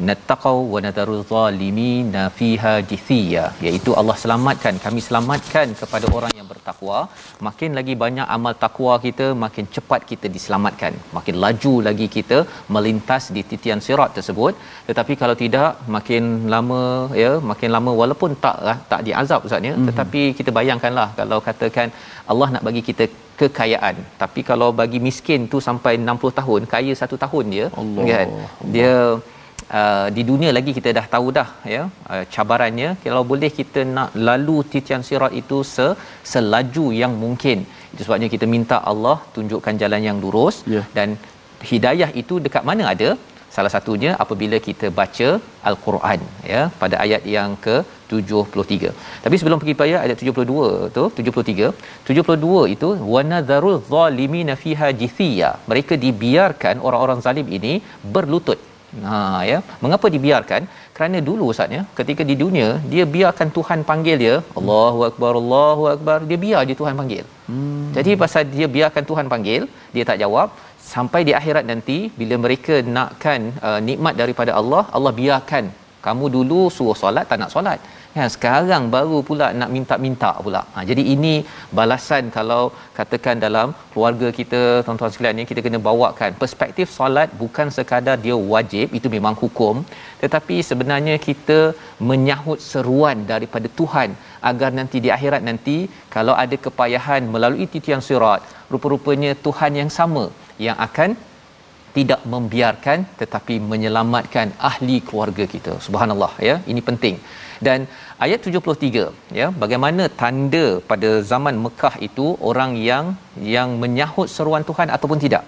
nattaqau 0.08 0.58
wa 0.74 0.78
nadharul 0.86 1.24
zalimina 1.32 2.22
fiha 2.38 2.74
jithiya 2.90 3.44
iaitu 3.66 3.90
Allah 4.00 4.16
selamatkan 4.22 4.78
kami 4.84 5.02
selamatkan 5.08 5.74
kepada 5.80 6.06
orang 6.16 6.32
yang 6.38 6.43
bertakwa 6.64 6.98
makin 7.46 7.70
lagi 7.78 7.94
banyak 8.02 8.26
amal 8.36 8.52
takwa 8.62 8.92
kita 9.06 9.26
makin 9.44 9.66
cepat 9.74 10.00
kita 10.10 10.26
diselamatkan 10.36 10.92
makin 11.16 11.36
laju 11.44 11.74
lagi 11.88 12.06
kita 12.16 12.38
melintas 12.74 13.24
di 13.36 13.42
titian 13.50 13.80
sirat 13.86 14.12
tersebut 14.18 14.54
tetapi 14.88 15.14
kalau 15.22 15.36
tidak 15.42 15.70
makin 15.96 16.24
lama 16.54 16.82
ya 17.22 17.32
makin 17.50 17.70
lama 17.76 17.92
walaupun 18.00 18.32
tak 18.46 18.56
tak 18.92 19.02
diazab 19.08 19.44
ustaz 19.48 19.68
ya 19.68 19.74
mm-hmm. 19.74 19.88
tetapi 19.90 20.22
kita 20.40 20.50
bayangkanlah 20.58 21.08
kalau 21.20 21.40
katakan 21.48 21.90
Allah 22.32 22.48
nak 22.54 22.64
bagi 22.68 22.82
kita 22.88 23.06
kekayaan 23.40 23.96
tapi 24.22 24.40
kalau 24.50 24.70
bagi 24.80 24.98
miskin 25.06 25.40
tu 25.52 25.60
sampai 25.68 25.94
60 26.00 26.38
tahun 26.40 26.60
kaya 26.74 26.92
satu 27.02 27.16
tahun 27.24 27.46
dia 27.54 27.66
Allah. 27.82 28.04
kan 28.10 28.28
dia 28.74 28.92
Uh, 29.78 30.06
di 30.16 30.22
dunia 30.30 30.50
lagi 30.56 30.72
kita 30.78 30.90
dah 30.98 31.06
tahu 31.14 31.28
dah 31.38 31.48
ya. 31.74 31.82
Uh, 32.12 32.24
cabarannya 32.34 32.88
kalau 33.04 33.22
boleh 33.30 33.50
kita 33.58 33.80
nak 33.96 34.10
lalu 34.28 34.56
titian 34.72 35.02
sirat 35.08 35.32
itu 35.40 35.58
se 35.74 35.86
selaju 36.32 36.86
yang 37.02 37.14
mungkin. 37.22 37.60
Itu 37.92 38.02
sebabnya 38.06 38.28
kita 38.34 38.46
minta 38.54 38.78
Allah 38.90 39.16
tunjukkan 39.36 39.80
jalan 39.82 40.02
yang 40.08 40.18
lurus 40.24 40.58
yeah. 40.74 40.86
dan 40.98 41.08
hidayah 41.70 42.10
itu 42.22 42.36
dekat 42.44 42.64
mana 42.70 42.84
ada? 42.92 43.10
Salah 43.56 43.72
satunya 43.74 44.12
apabila 44.22 44.56
kita 44.68 44.86
baca 45.00 45.28
al-Quran 45.70 46.20
ya 46.52 46.62
pada 46.80 46.96
ayat 47.04 47.22
yang 47.34 47.50
ke 47.66 47.76
73. 48.12 48.90
Tapi 49.24 49.36
sebelum 49.40 49.58
pergi 49.62 49.74
pada 49.80 49.96
ayat 50.04 50.18
72 50.22 50.90
tu 50.96 51.04
73 51.18 51.70
72 52.10 52.74
itu 52.74 52.88
wanadharul 53.14 53.78
zalimina 53.92 54.54
fiha 54.62 54.90
jithiya 55.00 55.50
mereka 55.72 55.96
dibiarkan 56.04 56.84
orang-orang 56.88 57.20
zalim 57.26 57.48
ini 57.58 57.74
berlutut 58.16 58.60
Ha 59.06 59.18
ya. 59.50 59.58
Mengapa 59.84 60.06
dibiarkan? 60.14 60.62
Kerana 60.96 61.18
dulu 61.28 61.44
Ustaz 61.52 61.76
ya, 61.76 61.82
ketika 61.98 62.22
di 62.30 62.34
dunia 62.42 62.68
dia 62.92 63.04
biarkan 63.14 63.48
Tuhan 63.56 63.80
panggil 63.90 64.16
dia, 64.24 64.34
Allahu 64.60 65.00
akbar 65.08 65.32
Allahu 65.42 65.84
akbar, 65.94 66.18
dia 66.28 66.38
biar 66.44 66.60
je 66.68 66.76
Tuhan 66.80 66.94
panggil. 67.00 67.24
Hmm. 67.50 67.88
Jadi 67.96 68.12
pasal 68.22 68.42
dia 68.56 68.68
biarkan 68.76 69.04
Tuhan 69.10 69.28
panggil, 69.32 69.62
dia 69.94 70.04
tak 70.10 70.20
jawab 70.22 70.50
sampai 70.92 71.20
di 71.28 71.32
akhirat 71.40 71.64
nanti 71.70 71.98
bila 72.20 72.36
mereka 72.44 72.74
nakkan 72.96 73.40
uh, 73.68 73.80
nikmat 73.88 74.14
daripada 74.22 74.52
Allah, 74.60 74.82
Allah 74.96 75.12
biarkan 75.20 75.66
kamu 76.06 76.26
dulu 76.36 76.60
suruh 76.76 76.96
solat 77.02 77.26
tak 77.30 77.38
nak 77.42 77.52
solat 77.54 77.78
Ya, 78.18 78.26
sekarang 78.34 78.82
baru 78.94 79.16
pula 79.28 79.46
nak 79.60 79.70
minta-minta 79.74 80.28
pula. 80.44 80.60
Ha, 80.74 80.82
jadi 80.90 81.02
ini 81.14 81.32
balasan 81.78 82.24
kalau 82.36 82.60
katakan 82.98 83.42
dalam 83.44 83.68
keluarga 83.92 84.28
kita 84.36 84.60
tuan-tuan 84.86 85.12
sekalian 85.14 85.36
ni 85.40 85.44
kita 85.50 85.60
kena 85.66 85.80
bawakan 85.88 86.30
perspektif 86.42 86.86
solat 86.98 87.28
bukan 87.40 87.74
sekadar 87.76 88.16
dia 88.24 88.36
wajib 88.52 88.94
itu 88.98 89.10
memang 89.16 89.34
hukum 89.42 89.82
tetapi 90.22 90.56
sebenarnya 90.68 91.16
kita 91.26 91.58
menyahut 92.10 92.60
seruan 92.70 93.26
daripada 93.32 93.68
Tuhan 93.80 94.10
agar 94.50 94.70
nanti 94.78 95.02
di 95.04 95.10
akhirat 95.16 95.42
nanti 95.50 95.76
kalau 96.16 96.36
ada 96.44 96.56
kepayahan 96.66 97.22
melalui 97.34 97.66
titian 97.74 98.04
sirat 98.08 98.42
rupa-rupanya 98.74 99.32
Tuhan 99.46 99.74
yang 99.80 99.90
sama 99.98 100.26
yang 100.66 100.78
akan 100.88 101.10
tidak 101.96 102.20
membiarkan 102.34 102.98
tetapi 103.22 103.56
menyelamatkan 103.72 104.48
ahli 104.70 104.96
keluarga 105.08 105.44
kita. 105.54 105.74
Subhanallah 105.86 106.32
ya. 106.48 106.56
Ini 106.72 106.80
penting. 106.90 107.16
Dan 107.66 107.86
ayat 108.24 108.40
73 108.46 109.10
ya 109.40 109.46
bagaimana 109.62 110.04
tanda 110.22 110.66
pada 110.90 111.10
zaman 111.32 111.56
Mekah 111.64 111.94
itu 112.08 112.26
orang 112.50 112.72
yang 112.90 113.14
yang 113.56 113.78
menyahut 113.82 114.30
seruan 114.36 114.64
Tuhan 114.70 114.90
ataupun 114.96 115.20
tidak. 115.24 115.44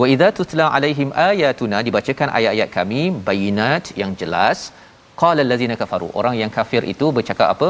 Wa 0.00 0.06
idza 0.12 0.28
tutla 0.38 0.66
alaihim 0.76 1.10
ayatuna 1.28 1.78
dibacakan 1.86 2.30
ayat-ayat 2.38 2.70
kami 2.76 3.02
bayinat 3.28 3.84
yang 4.00 4.12
jelas 4.20 4.70
qala 5.22 5.40
allazina 5.46 5.76
kafaru. 5.82 6.08
Orang 6.20 6.34
yang 6.42 6.50
kafir 6.58 6.82
itu 6.92 7.08
bercakap 7.16 7.48
apa? 7.54 7.68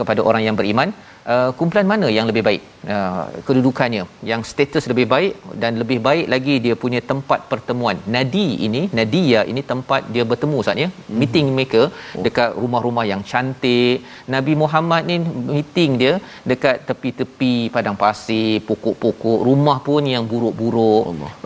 Kepada 0.00 0.20
orang 0.28 0.42
yang 0.46 0.56
beriman. 0.60 0.90
Uh, 1.32 1.50
kumpulan 1.58 1.86
mana 1.90 2.06
yang 2.16 2.26
lebih 2.30 2.42
baik? 2.48 2.62
Uh, 2.94 3.24
kedudukannya. 3.46 4.04
Yang 4.30 4.42
status 4.52 4.84
lebih 4.92 5.06
baik 5.12 5.32
dan 5.62 5.72
lebih 5.82 5.98
baik 6.06 6.26
lagi 6.34 6.54
dia 6.64 6.74
punya 6.84 7.00
tempat 7.10 7.40
pertemuan. 7.52 7.96
Nadi 8.14 8.46
ini 8.66 8.82
nadia 8.98 9.40
ini 9.52 9.62
tempat 9.72 10.10
dia 10.14 10.24
bertemu 10.30 10.58
saatnya 10.66 10.88
mm-hmm. 10.90 11.18
meeting 11.20 11.48
maker 11.58 11.86
oh. 11.90 12.22
dekat 12.26 12.50
rumah-rumah 12.62 13.04
yang 13.12 13.22
cantik. 13.30 14.02
Nabi 14.34 14.54
Muhammad 14.62 15.02
ni 15.10 15.18
meeting 15.56 15.92
dia 16.02 16.14
dekat 16.52 16.78
tepi-tepi 16.88 17.54
padang 17.76 17.98
pasir 18.02 18.50
pokok-pokok. 18.70 19.38
Rumah 19.50 19.78
pun 19.88 20.02
yang 20.14 20.26
buruk-buruk. 20.32 21.02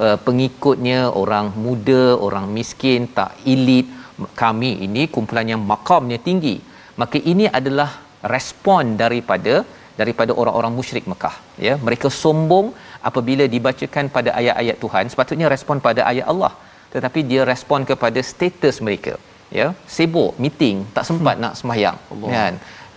Uh, 0.06 0.16
pengikutnya 0.28 1.00
orang 1.22 1.48
muda 1.66 2.04
orang 2.28 2.48
miskin 2.56 3.04
tak 3.18 3.32
elit 3.54 3.86
kami 4.42 4.70
ini 4.86 5.02
kumpulan 5.14 5.46
yang 5.52 5.62
makamnya 5.72 6.18
tinggi. 6.28 6.56
Maka 7.00 7.18
ini 7.32 7.46
adalah 7.58 7.90
respon 8.34 8.96
daripada 9.02 9.54
daripada 10.00 10.32
orang-orang 10.40 10.72
musyrik 10.78 11.04
Mekah. 11.12 11.36
Ya 11.66 11.74
mereka 11.86 12.08
sombong 12.22 12.66
apabila 13.08 13.44
dibacakan 13.54 14.06
pada 14.16 14.30
ayat-ayat 14.40 14.76
Tuhan. 14.84 15.04
Sepatutnya 15.12 15.48
respon 15.54 15.78
pada 15.86 16.02
ayat 16.10 16.26
Allah. 16.32 16.52
Tetapi 16.94 17.20
dia 17.30 17.42
respon 17.52 17.80
kepada 17.90 18.20
status 18.32 18.76
mereka. 18.88 19.14
Ya 19.58 19.66
sibuk 19.96 20.32
meeting 20.44 20.76
tak 20.96 21.04
sempat 21.10 21.34
hmm. 21.36 21.44
nak 21.44 21.54
sembahyang 21.60 21.98
kan? 22.36 22.54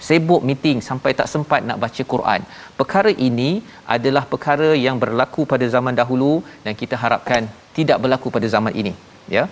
Sibuk 0.08 0.42
meeting 0.50 0.78
sampai 0.90 1.12
tak 1.20 1.28
sempat 1.34 1.62
nak 1.70 1.78
baca 1.84 2.04
Quran. 2.14 2.42
Perkara 2.80 3.12
ini 3.28 3.50
adalah 3.96 4.24
perkara 4.34 4.70
yang 4.86 4.96
berlaku 5.04 5.44
pada 5.54 5.66
zaman 5.76 5.94
dahulu 6.02 6.34
dan 6.66 6.74
kita 6.82 6.96
harapkan 7.04 7.52
tidak 7.78 7.98
berlaku 8.04 8.28
pada 8.36 8.48
zaman 8.56 8.74
ini. 8.82 8.94
Ya 9.36 9.44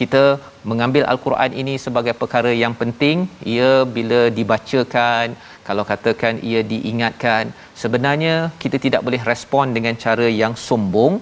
kita 0.00 0.22
mengambil 0.70 1.02
al-Quran 1.12 1.52
ini 1.60 1.74
sebagai 1.84 2.14
perkara 2.20 2.52
yang 2.62 2.74
penting 2.80 3.16
ia 3.54 3.72
bila 3.96 4.20
dibacakan 4.38 5.36
kalau 5.68 5.84
katakan 5.92 6.34
ia 6.50 6.60
diingatkan 6.72 7.52
sebenarnya 7.82 8.34
kita 8.64 8.78
tidak 8.86 9.04
boleh 9.06 9.22
respon 9.32 9.74
dengan 9.76 9.96
cara 10.04 10.28
yang 10.42 10.54
sombong 10.66 11.14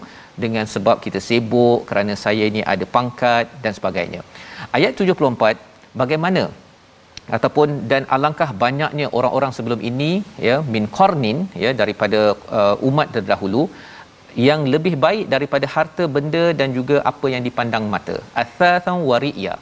dengan 0.45 0.67
sebab 0.75 0.97
kita 1.05 1.21
sibuk 1.29 1.81
kerana 1.89 2.15
saya 2.25 2.45
ini 2.53 2.63
ada 2.73 2.85
pangkat 2.97 3.47
dan 3.65 3.73
sebagainya. 3.79 4.21
Ayat 4.77 4.93
74 4.97 6.01
bagaimana 6.03 6.45
ataupun 7.37 7.69
dan 7.91 8.03
alangkah 8.15 8.51
banyaknya 8.65 9.07
orang-orang 9.19 9.53
sebelum 9.57 9.81
ini 9.91 10.11
ya 10.49 10.57
min 10.75 10.85
qarnin 10.97 11.39
ya 11.65 11.71
daripada 11.81 12.21
uh, 12.59 12.77
umat 12.89 13.09
terdahulu 13.17 13.65
yang 14.49 14.63
lebih 14.75 14.95
baik 15.05 15.27
daripada 15.35 15.67
harta 15.75 16.07
benda 16.17 16.45
dan 16.61 16.69
juga 16.79 16.97
apa 17.11 17.27
yang 17.35 17.43
dipandang 17.49 17.87
mata. 17.95 18.17
Athathan 18.43 18.99
wariya. 19.11 19.55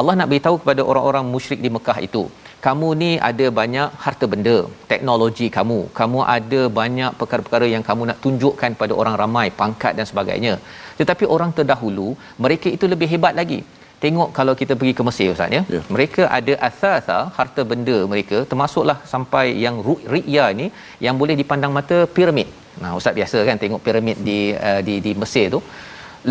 Allah 0.00 0.14
nak 0.18 0.28
beritahu 0.30 0.56
kepada 0.62 0.82
orang-orang 0.90 1.24
musyrik 1.34 1.60
di 1.64 1.70
Mekah 1.76 1.98
itu, 2.06 2.22
kamu 2.66 2.88
ni 3.00 3.10
ada 3.28 3.46
banyak 3.58 3.88
harta 4.04 4.26
benda, 4.32 4.56
teknologi 4.90 5.46
kamu, 5.56 5.78
kamu 5.98 6.20
ada 6.36 6.60
banyak 6.80 7.10
perkara-perkara 7.20 7.66
yang 7.74 7.84
kamu 7.88 8.02
nak 8.10 8.18
tunjukkan 8.24 8.78
pada 8.80 8.92
orang 9.00 9.16
ramai, 9.22 9.46
pangkat 9.60 9.92
dan 9.98 10.06
sebagainya. 10.10 10.54
Tetapi 11.00 11.26
orang 11.34 11.50
terdahulu, 11.58 12.08
mereka 12.44 12.70
itu 12.76 12.86
lebih 12.92 13.10
hebat 13.14 13.34
lagi. 13.40 13.60
Tengok 14.04 14.28
kalau 14.38 14.54
kita 14.60 14.72
pergi 14.78 14.94
ke 14.98 15.02
Mesir 15.06 15.28
Ustaz 15.34 15.50
ya. 15.56 15.62
Yeah. 15.74 15.84
Mereka 15.94 16.22
ada 16.38 16.54
athasa, 16.68 17.18
harta 17.38 17.62
benda 17.70 17.96
mereka, 18.12 18.40
termasuklah 18.50 18.98
sampai 19.12 19.46
yang 19.64 19.78
riya 20.14 20.46
ni 20.60 20.66
yang 21.06 21.18
boleh 21.22 21.34
dipandang 21.42 21.74
mata 21.78 21.98
piramid. 22.16 22.46
Nah, 22.82 22.90
ustaz 22.98 23.14
biasa 23.18 23.38
kan 23.48 23.58
tengok 23.62 23.82
piramid 23.86 24.18
di 24.28 24.38
uh, 24.68 24.80
di 24.88 24.94
di 25.06 25.12
Mesir 25.22 25.46
tu 25.54 25.60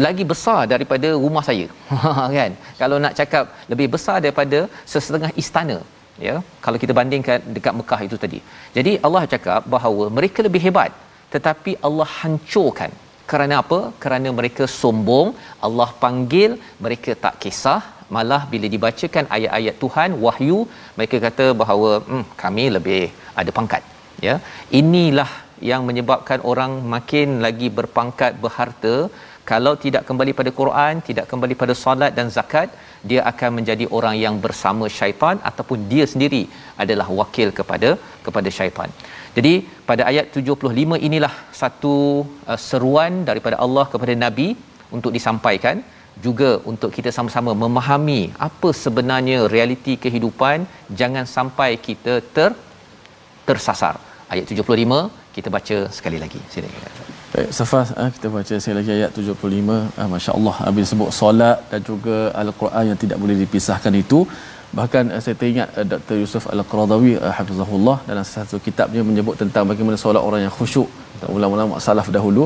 lagi 0.05 0.23
besar 0.31 0.59
daripada 0.73 1.09
rumah 1.23 1.43
saya. 1.49 1.67
kan? 2.39 2.51
Kalau 2.81 2.97
nak 3.03 3.13
cakap 3.19 3.45
lebih 3.71 3.87
besar 3.95 4.17
daripada 4.25 4.59
sesetengah 4.93 5.31
istana 5.43 5.77
ya 6.27 6.35
kalau 6.65 6.77
kita 6.83 6.93
bandingkan 6.99 7.39
dekat 7.55 7.73
Mekah 7.79 7.99
itu 8.07 8.17
tadi. 8.23 8.39
Jadi 8.77 8.93
Allah 9.07 9.23
cakap 9.33 9.61
bahawa 9.75 10.05
mereka 10.19 10.39
lebih 10.47 10.61
hebat 10.67 10.91
tetapi 11.35 11.71
Allah 11.87 12.07
hancurkan 12.19 12.91
kerana 13.31 13.55
apa? 13.63 13.79
Kerana 14.03 14.29
mereka 14.39 14.63
sombong, 14.79 15.29
Allah 15.67 15.89
panggil, 16.03 16.51
mereka 16.85 17.11
tak 17.23 17.35
kisah, 17.43 17.81
malah 18.15 18.41
bila 18.51 18.67
dibacakan 18.73 19.25
ayat-ayat 19.37 19.75
Tuhan 19.83 20.11
wahyu, 20.25 20.59
mereka 20.97 21.17
kata 21.25 21.45
bahawa 21.61 21.89
hmm, 22.09 22.23
kami 22.43 22.65
lebih 22.75 23.01
ada 23.41 23.51
pangkat. 23.57 23.83
Ya. 24.27 24.35
Inilah 24.81 25.31
yang 25.71 25.81
menyebabkan 25.89 26.39
orang 26.51 26.71
makin 26.93 27.41
lagi 27.45 27.67
berpangkat 27.77 28.33
berharta 28.43 28.95
kalau 29.51 29.73
tidak 29.83 30.03
kembali 30.07 30.31
pada 30.39 30.51
Quran, 30.59 30.93
tidak 31.09 31.25
kembali 31.31 31.55
pada 31.61 31.73
solat 31.81 32.11
dan 32.17 32.27
zakat, 32.37 32.69
dia 33.09 33.21
akan 33.31 33.49
menjadi 33.57 33.85
orang 33.97 34.15
yang 34.23 34.35
bersama 34.45 34.85
syaitan 34.97 35.35
ataupun 35.49 35.87
dia 35.91 36.05
sendiri 36.13 36.41
adalah 36.83 37.07
wakil 37.19 37.49
kepada 37.59 37.89
kepada 38.25 38.49
syaitan. 38.57 38.91
Jadi 39.37 39.53
pada 39.89 40.03
ayat 40.11 40.25
75 40.39 40.99
inilah 41.07 41.33
satu 41.61 41.95
uh, 42.51 42.59
seruan 42.69 43.13
daripada 43.29 43.57
Allah 43.65 43.85
kepada 43.93 44.15
nabi 44.25 44.47
untuk 44.97 45.13
disampaikan 45.17 45.77
juga 46.25 46.49
untuk 46.71 46.91
kita 46.97 47.09
sama-sama 47.17 47.51
memahami 47.63 48.21
apa 48.47 48.69
sebenarnya 48.83 49.37
realiti 49.55 49.95
kehidupan 50.03 50.67
jangan 51.01 51.25
sampai 51.35 51.69
kita 51.87 52.15
ter 52.35 52.51
tersasar. 53.47 53.95
Ayat 54.33 54.45
75 54.51 55.26
kita 55.37 55.49
baca 55.57 55.77
sekali 55.97 56.17
lagi. 56.23 56.39
Silakan. 56.53 56.91
Baik, 57.33 57.49
Safa, 57.57 57.81
eh, 58.01 58.09
kita 58.15 58.27
baca 58.35 58.53
sekali 58.61 58.75
lagi 58.79 58.91
ayat 58.97 59.11
75. 59.17 59.77
Ah, 60.01 60.07
Masya 60.13 60.31
Allah, 60.37 60.55
habis 60.65 60.85
sebut 60.91 61.09
solat 61.19 61.57
dan 61.71 61.81
juga 61.89 62.17
Al-Quran 62.41 62.83
yang 62.91 62.99
tidak 63.03 63.17
boleh 63.23 63.35
dipisahkan 63.43 63.93
itu. 64.03 64.19
Bahkan 64.77 65.03
saya 65.23 65.35
teringat 65.41 65.69
Dr. 65.91 66.15
Yusuf 66.21 66.43
Al-Quradawi, 66.53 67.11
eh, 67.25 67.33
Hafizahullah, 67.37 67.97
dalam 68.09 68.25
satu 68.35 68.57
kitabnya 68.67 69.01
menyebut 69.09 69.35
tentang 69.41 69.65
bagaimana 69.71 69.97
solat 70.05 70.23
orang 70.29 70.41
yang 70.45 70.53
khusyuk. 70.57 70.89
Ulama-ulama 71.37 71.81
salaf 71.87 72.09
dahulu. 72.17 72.45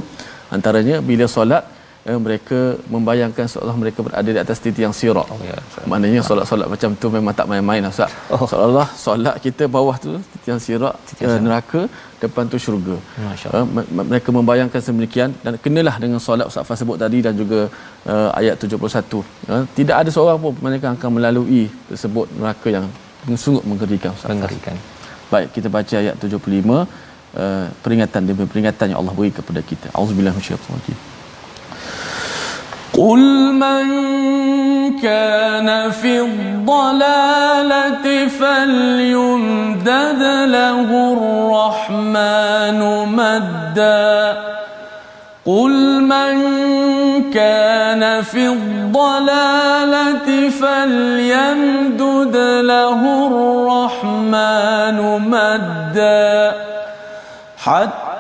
Antaranya, 0.55 0.97
bila 1.09 1.25
solat, 1.35 1.63
eh, 2.09 2.19
mereka 2.25 2.59
membayangkan 2.93 3.45
seolah 3.53 3.75
mereka 3.81 3.99
berada 4.05 4.29
di 4.35 4.39
atas 4.43 4.57
titik 4.63 4.83
yang 4.85 4.95
sirak. 4.99 5.27
Oh, 5.33 5.39
ya. 5.49 5.57
Maknanya 5.91 6.21
solat-solat 6.29 6.67
macam 6.73 6.89
tu 7.01 7.07
memang 7.15 7.33
tak 7.39 7.47
main-main 7.51 7.85
Ustaz. 7.91 8.11
Oh. 8.33 8.47
Seolah 8.51 8.87
solat 9.05 9.35
kita 9.45 9.69
bawah 9.75 9.95
tu 10.05 10.11
titik 10.31 10.47
yang 10.53 10.61
sirak, 10.65 10.95
uh, 10.97 11.39
neraka, 11.45 11.81
depan 12.23 12.49
tu 12.51 12.57
syurga. 12.65 12.97
Uh, 13.53 13.65
mereka 14.09 14.29
membayangkan 14.33 14.81
semikian 14.81 15.29
dan 15.45 15.59
kenalah 15.61 15.95
dengan 16.03 16.19
solat 16.27 16.45
Ustaz 16.51 16.65
Fah 16.69 16.77
sebut 16.81 16.97
tadi 17.03 17.21
dan 17.25 17.33
juga 17.41 17.69
uh, 18.13 18.29
ayat 18.39 18.57
71. 18.57 19.21
Uh, 19.51 19.63
tidak 19.77 19.95
ada 20.01 20.09
seorang 20.09 20.37
pun 20.41 20.53
mereka 20.67 20.93
akan 20.95 21.11
melalui 21.17 21.69
tersebut 21.91 22.25
neraka 22.39 22.67
yang 22.73 22.85
sungguh 23.43 23.63
mengerikan 23.69 24.11
Ustaz. 24.17 24.33
Mengerikan. 24.33 24.75
Baik, 25.31 25.47
kita 25.55 25.67
baca 25.71 25.95
ayat 26.03 26.15
75. 26.19 26.35
Uh, 27.31 27.63
peringatan 27.79 28.27
demi 28.27 28.43
peringatan 28.43 28.91
yang 28.91 28.99
Allah 28.99 29.15
beri 29.15 29.31
kepada 29.31 29.63
kita. 29.63 29.87
Auzubillahi 29.95 30.35
minasyaitanir 30.35 31.20
قل 32.97 33.53
من 33.53 33.87
كان 34.99 35.91
في 35.91 36.19
الضلالة 36.21 38.27
فليمدد 38.27 40.21
له 40.47 41.13
الرحمن 41.13 42.79
مدا 43.15 44.37
قل 45.45 46.01
من 46.01 46.41
كان 47.31 48.21
في 48.21 48.47
الضلالة 48.47 50.49
فليمدد 50.49 52.35
له 52.65 53.27
الرحمن 53.27 54.97
مدا 55.29 56.53
حتى 57.57 58.10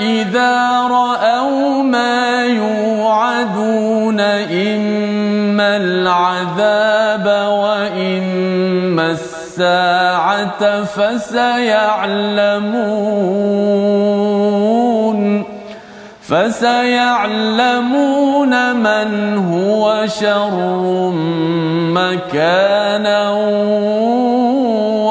إذا 0.00 0.56
رأوا 0.90 1.82
ما 1.82 2.44
يوعدون 2.44 4.20
إما 4.20 5.76
العذاب 5.76 7.26
وإما 7.48 9.10
الساعة 9.10 10.84
فسيعلمون 10.84 12.38
فسيعلمون 16.28 17.72
من 18.76 19.38
هو 19.38 20.06
شر 20.06 21.10
مكانا. 21.94 23.28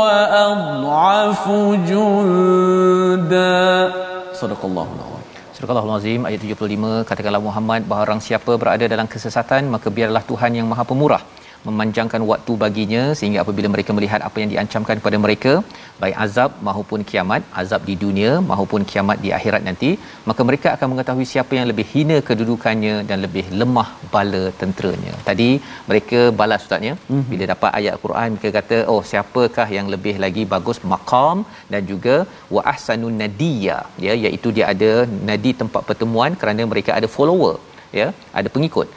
وأضعف 0.06 1.44
جندا 1.90 3.60
صدق 4.42 4.62
الله 4.64 4.88
العظيم 4.96 5.10
Surah 5.62 5.78
Al-Azim 5.78 6.26
ayat 6.26 6.42
75 6.42 7.06
katakanlah 7.08 7.38
Muhammad 7.38 7.86
barang 7.86 8.18
siapa 8.26 8.52
berada 8.62 8.82
dalam 8.92 9.06
kesesatan 9.06 9.70
maka 9.74 9.88
biarlah 9.96 10.22
Tuhan 10.30 10.58
yang 10.58 10.66
Maha 10.66 10.82
Pemurah 10.90 11.22
memanjangkan 11.67 12.21
waktu 12.31 12.53
baginya 12.63 13.03
sehingga 13.19 13.39
apabila 13.43 13.67
mereka 13.73 13.91
melihat 13.97 14.21
apa 14.27 14.37
yang 14.41 14.49
diancamkan 14.53 14.97
kepada 14.99 15.17
mereka 15.25 15.53
baik 16.01 16.15
azab 16.25 16.51
maupun 16.67 17.01
kiamat 17.09 17.41
azab 17.61 17.81
di 17.89 17.95
dunia 18.03 18.31
maupun 18.51 18.81
kiamat 18.91 19.17
di 19.25 19.29
akhirat 19.37 19.63
nanti 19.67 19.89
maka 20.29 20.41
mereka 20.49 20.67
akan 20.75 20.87
mengetahui 20.93 21.27
siapa 21.33 21.53
yang 21.59 21.67
lebih 21.71 21.85
hina 21.93 22.17
kedudukannya 22.29 22.95
dan 23.09 23.17
lebih 23.25 23.45
lemah 23.61 23.89
bala 24.13 24.43
tenteranya. 24.61 25.13
Tadi 25.29 25.49
mereka 25.89 26.19
balas 26.41 26.65
ustaznya 26.67 26.93
mm-hmm. 26.99 27.29
bila 27.31 27.43
dapat 27.53 27.71
ayat 27.79 27.95
Quran 28.03 28.27
mereka 28.35 28.51
kata 28.59 28.77
oh 28.93 29.01
siapakah 29.11 29.67
yang 29.77 29.89
lebih 29.95 30.15
lagi 30.25 30.45
bagus 30.53 30.79
maqam 30.93 31.39
dan 31.73 31.81
juga 31.91 32.17
wa 32.55 32.61
ahsanun 32.73 33.17
nadiya 33.23 33.79
ya 34.05 34.15
iaitu 34.25 34.51
dia 34.57 34.67
ada 34.75 34.91
nadi 35.29 35.53
tempat 35.63 35.83
pertemuan 35.89 36.33
kerana 36.43 36.63
mereka 36.73 36.93
ada 36.99 37.09
follower 37.17 37.55
ya 37.99 38.07
ada 38.39 38.49
pengikut 38.55 38.87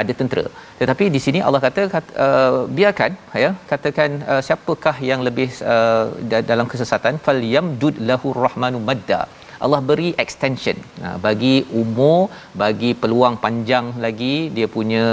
ada 0.00 0.12
tentera. 0.20 0.44
Tetapi 0.80 1.04
di 1.14 1.20
sini 1.24 1.40
Allah 1.46 1.60
kata, 1.66 1.82
kata 1.94 2.10
uh, 2.26 2.58
biarkan 2.78 3.12
ya 3.44 3.50
katakan 3.72 4.10
uh, 4.32 4.42
siapakah 4.46 4.96
yang 5.10 5.22
lebih 5.28 5.48
uh, 5.74 6.04
dalam 6.50 6.68
kesesatan 6.72 7.16
fal 7.26 7.42
yamdud 7.56 7.98
lahu 8.10 8.30
rahmanu 8.44 8.80
madda. 8.90 9.20
Allah 9.64 9.80
beri 9.90 10.10
extension 10.24 10.78
uh, 11.06 11.16
bagi 11.26 11.54
umur 11.82 12.18
bagi 12.62 12.90
peluang 13.02 13.36
panjang 13.44 13.86
lagi 14.04 14.34
dia 14.56 14.68
punya 14.76 15.06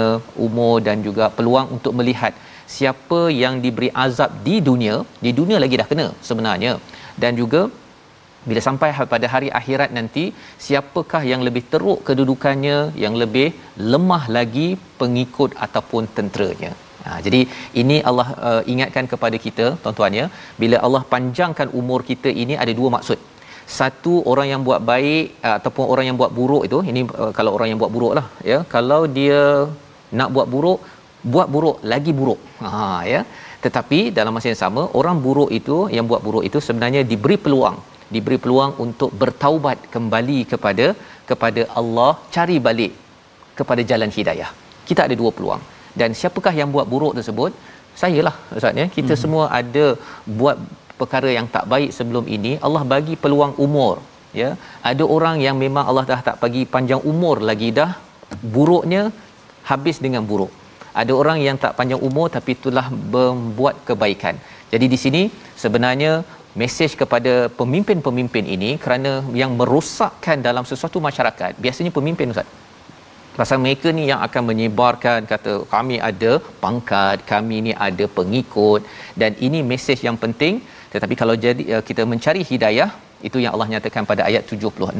umur 0.46 0.74
dan 0.88 0.98
juga 1.06 1.26
peluang 1.38 1.68
untuk 1.76 1.94
melihat 2.00 2.34
siapa 2.76 3.20
yang 3.42 3.54
diberi 3.64 3.88
azab 4.04 4.30
di 4.46 4.56
dunia 4.68 4.96
di 5.24 5.32
dunia 5.38 5.58
lagi 5.64 5.80
dah 5.80 5.88
kena 5.92 6.06
sebenarnya 6.28 6.74
dan 7.22 7.32
juga 7.40 7.62
bila 8.50 8.60
sampai 8.66 8.88
ha-, 8.96 9.08
pada 9.12 9.26
hari 9.34 9.48
akhirat 9.60 9.90
nanti 9.98 10.24
siapakah 10.64 11.22
yang 11.32 11.42
lebih 11.48 11.62
teruk 11.72 12.00
kedudukannya 12.08 12.78
yang 13.04 13.14
lebih 13.22 13.48
lemah 13.92 14.24
lagi 14.36 14.68
pengikut 15.02 15.52
ataupun 15.66 16.04
tenteranya? 16.16 16.72
Ha, 17.04 17.10
jadi 17.26 17.40
ini 17.80 17.96
Allah 18.10 18.28
uh, 18.48 18.62
ingatkan 18.72 19.06
kepada 19.12 19.36
kita 19.46 19.66
tuan-tuan 19.82 20.12
ya. 20.20 20.26
Bila 20.62 20.76
Allah 20.86 21.02
panjangkan 21.14 21.68
umur 21.80 22.00
kita 22.10 22.30
ini 22.42 22.54
ada 22.62 22.72
dua 22.80 22.90
maksud. 22.96 23.18
Satu 23.78 24.14
orang 24.30 24.46
yang 24.52 24.62
buat 24.68 24.80
baik 24.92 25.26
uh, 25.46 25.54
ataupun 25.58 25.84
orang 25.92 26.06
yang 26.08 26.16
buat 26.20 26.32
buruk 26.38 26.62
itu 26.68 26.78
ini 26.90 27.00
uh, 27.22 27.32
kalau 27.38 27.52
orang 27.56 27.70
yang 27.70 27.80
buat 27.82 27.92
buruk 27.96 28.14
lah 28.18 28.26
ya. 28.52 28.58
Kalau 28.74 29.00
dia 29.18 29.40
nak 30.20 30.30
buat 30.36 30.48
buruk 30.54 30.80
buat 31.34 31.48
buruk 31.54 31.76
lagi 31.92 32.12
buruk. 32.20 32.40
Ha 32.64 32.74
ya. 33.12 33.20
Tetapi 33.64 34.00
dalam 34.16 34.32
masa 34.36 34.48
yang 34.52 34.62
sama 34.64 34.82
orang 35.00 35.18
buruk 35.26 35.50
itu 35.60 35.76
yang 35.96 36.06
buat 36.10 36.22
buruk 36.26 36.44
itu 36.48 36.58
sebenarnya 36.68 37.02
diberi 37.12 37.36
peluang 37.44 37.76
diberi 38.14 38.38
peluang 38.44 38.72
untuk 38.84 39.10
bertaubat 39.22 39.78
kembali 39.94 40.38
kepada 40.52 40.86
kepada 41.28 41.62
Allah 41.80 42.12
cari 42.36 42.56
balik 42.66 42.92
kepada 43.58 43.82
jalan 43.90 44.10
hidayah. 44.16 44.50
Kita 44.88 45.00
ada 45.06 45.16
dua 45.20 45.30
peluang. 45.36 45.62
Dan 46.00 46.10
siapakah 46.20 46.54
yang 46.60 46.70
buat 46.74 46.86
buruk 46.92 47.12
tersebut? 47.18 47.52
Saya 48.02 48.20
lah 48.26 48.36
ustaz 48.58 48.80
ya. 48.80 48.86
Kita 48.96 49.12
hmm. 49.14 49.22
semua 49.22 49.44
ada 49.60 49.84
buat 50.38 50.56
perkara 51.00 51.30
yang 51.36 51.46
tak 51.54 51.64
baik 51.72 51.90
sebelum 51.98 52.24
ini. 52.36 52.52
Allah 52.66 52.82
bagi 52.94 53.14
peluang 53.24 53.54
umur 53.66 53.94
ya. 54.40 54.50
Ada 54.90 55.04
orang 55.16 55.38
yang 55.46 55.56
memang 55.64 55.84
Allah 55.90 56.04
dah 56.10 56.20
tak 56.28 56.36
bagi 56.44 56.64
panjang 56.74 57.02
umur 57.12 57.38
lagi 57.50 57.70
dah 57.80 57.90
buruknya 58.56 59.02
habis 59.70 59.98
dengan 60.06 60.22
buruk. 60.30 60.52
Ada 61.00 61.12
orang 61.20 61.38
yang 61.46 61.56
tak 61.62 61.72
panjang 61.78 62.02
umur 62.08 62.26
tapi 62.36 62.50
itulah 62.58 62.86
membuat 63.14 63.76
kebaikan. 63.88 64.36
Jadi 64.72 64.86
di 64.92 64.98
sini 65.04 65.22
sebenarnya 65.62 66.12
mesej 66.60 66.92
kepada 67.00 67.32
pemimpin-pemimpin 67.60 68.44
ini 68.56 68.70
kerana 68.84 69.12
yang 69.40 69.52
merosakkan 69.60 70.38
dalam 70.48 70.66
sesuatu 70.70 71.00
masyarakat 71.08 71.52
biasanya 71.64 71.92
pemimpin 71.98 72.34
ustaz. 72.34 72.50
Pasal 73.38 73.58
mereka 73.62 73.88
ni 73.96 74.02
yang 74.10 74.20
akan 74.26 74.42
menyebarkan 74.50 75.20
kata 75.30 75.52
kami 75.72 75.96
ada 76.08 76.32
pangkat 76.64 77.18
kami 77.30 77.56
ni 77.66 77.72
ada 77.86 78.06
pengikut. 78.18 78.80
Dan 79.20 79.30
ini 79.46 79.60
mesej 79.70 79.98
yang 80.06 80.18
penting. 80.24 80.54
Tetapi 80.92 81.14
kalau 81.20 81.34
jadi 81.46 81.64
uh, 81.74 81.82
kita 81.88 82.02
mencari 82.12 82.42
hidayah 82.50 82.90
itu 83.28 83.38
yang 83.42 83.52
Allah 83.54 83.68
nyatakan 83.72 84.04
pada 84.10 84.22
ayat 84.28 84.42
76 84.54 84.94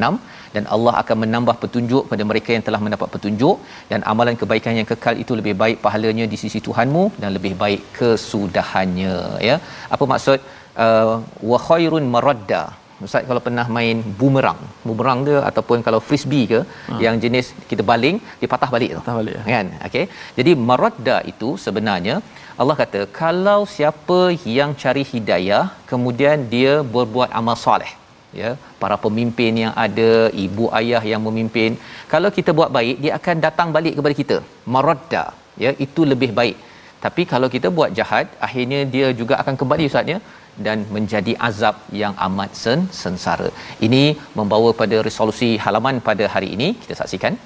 dan 0.55 0.64
Allah 0.74 0.94
akan 1.02 1.16
menambah 1.22 1.55
petunjuk 1.62 2.02
kepada 2.07 2.24
mereka 2.30 2.50
yang 2.57 2.64
telah 2.68 2.80
mendapat 2.86 3.09
petunjuk. 3.14 3.57
Dan 3.90 4.02
amalan 4.12 4.34
kebaikan 4.42 4.74
yang 4.80 4.88
kekal 4.92 5.14
itu 5.24 5.32
lebih 5.40 5.55
baik 5.62 5.78
pahalanya 5.86 6.26
di 6.32 6.38
sisi 6.42 6.59
Tuhanmu 6.66 7.05
dan 7.22 7.30
lebih 7.38 7.55
baik 7.62 7.82
kesudahannya 8.00 9.16
ya. 9.48 9.59
Apa 9.96 10.07
maksud 10.14 10.40
uh, 10.87 11.14
wa 11.51 11.59
khairun 11.68 12.07
maradda 12.16 12.62
Ustaz 13.07 13.25
kalau 13.29 13.41
pernah 13.47 13.64
main 13.77 13.97
boomerang, 14.18 14.61
boomerang 14.87 15.20
dia 15.27 15.39
ataupun 15.49 15.79
kalau 15.87 15.99
frisbee 16.09 16.45
ke 16.53 16.61
ha. 16.62 16.99
yang 17.05 17.16
jenis 17.25 17.47
kita 17.70 17.83
baling, 17.91 18.16
dia 18.41 18.49
patah 18.53 18.70
balik 18.75 18.91
tu. 18.95 19.01
Patah 19.03 19.16
balik. 19.18 19.35
Ya. 19.39 19.43
Kan? 19.55 19.66
Okey. 19.89 20.05
Jadi 20.39 20.53
maradda 20.68 21.16
itu 21.33 21.49
sebenarnya 21.64 22.14
Allah 22.62 22.77
kata 22.81 23.01
kalau 23.20 23.61
siapa 23.77 24.20
yang 24.59 24.72
cari 24.83 25.03
hidayah 25.12 25.64
kemudian 25.91 26.47
dia 26.53 26.75
berbuat 26.95 27.31
amal 27.41 27.57
soleh 27.64 27.93
ya 28.41 28.51
para 28.83 28.97
pemimpin 29.05 29.53
yang 29.62 29.75
ada 29.87 30.11
ibu 30.45 30.64
ayah 30.81 31.03
yang 31.12 31.22
memimpin 31.27 31.72
kalau 32.12 32.31
kita 32.37 32.51
buat 32.59 32.70
baik 32.77 32.97
dia 33.05 33.12
akan 33.18 33.37
datang 33.47 33.68
balik 33.77 33.95
kepada 33.99 34.14
kita 34.20 34.37
maradda 34.75 35.25
ya 35.64 35.72
itu 35.87 36.03
lebih 36.12 36.31
baik 36.39 36.57
tapi 37.05 37.22
kalau 37.33 37.49
kita 37.55 37.68
buat 37.79 37.91
jahat 37.99 38.27
akhirnya 38.47 38.81
dia 38.95 39.09
juga 39.20 39.35
akan 39.43 39.55
kembali 39.61 39.91
ustaznya 39.91 40.18
dan 40.66 40.78
menjadi 40.96 41.32
azab 41.48 41.76
yang 42.02 42.14
amat 42.26 42.50
sen 42.62 42.80
sengsara. 43.00 43.48
Ini 43.86 44.02
membawa 44.38 44.70
pada 44.80 44.98
resolusi 45.09 45.50
halaman 45.64 45.98
pada 46.09 46.26
hari 46.34 46.50
ini 46.57 46.68
kita 46.84 46.96
saksikan. 47.00 47.36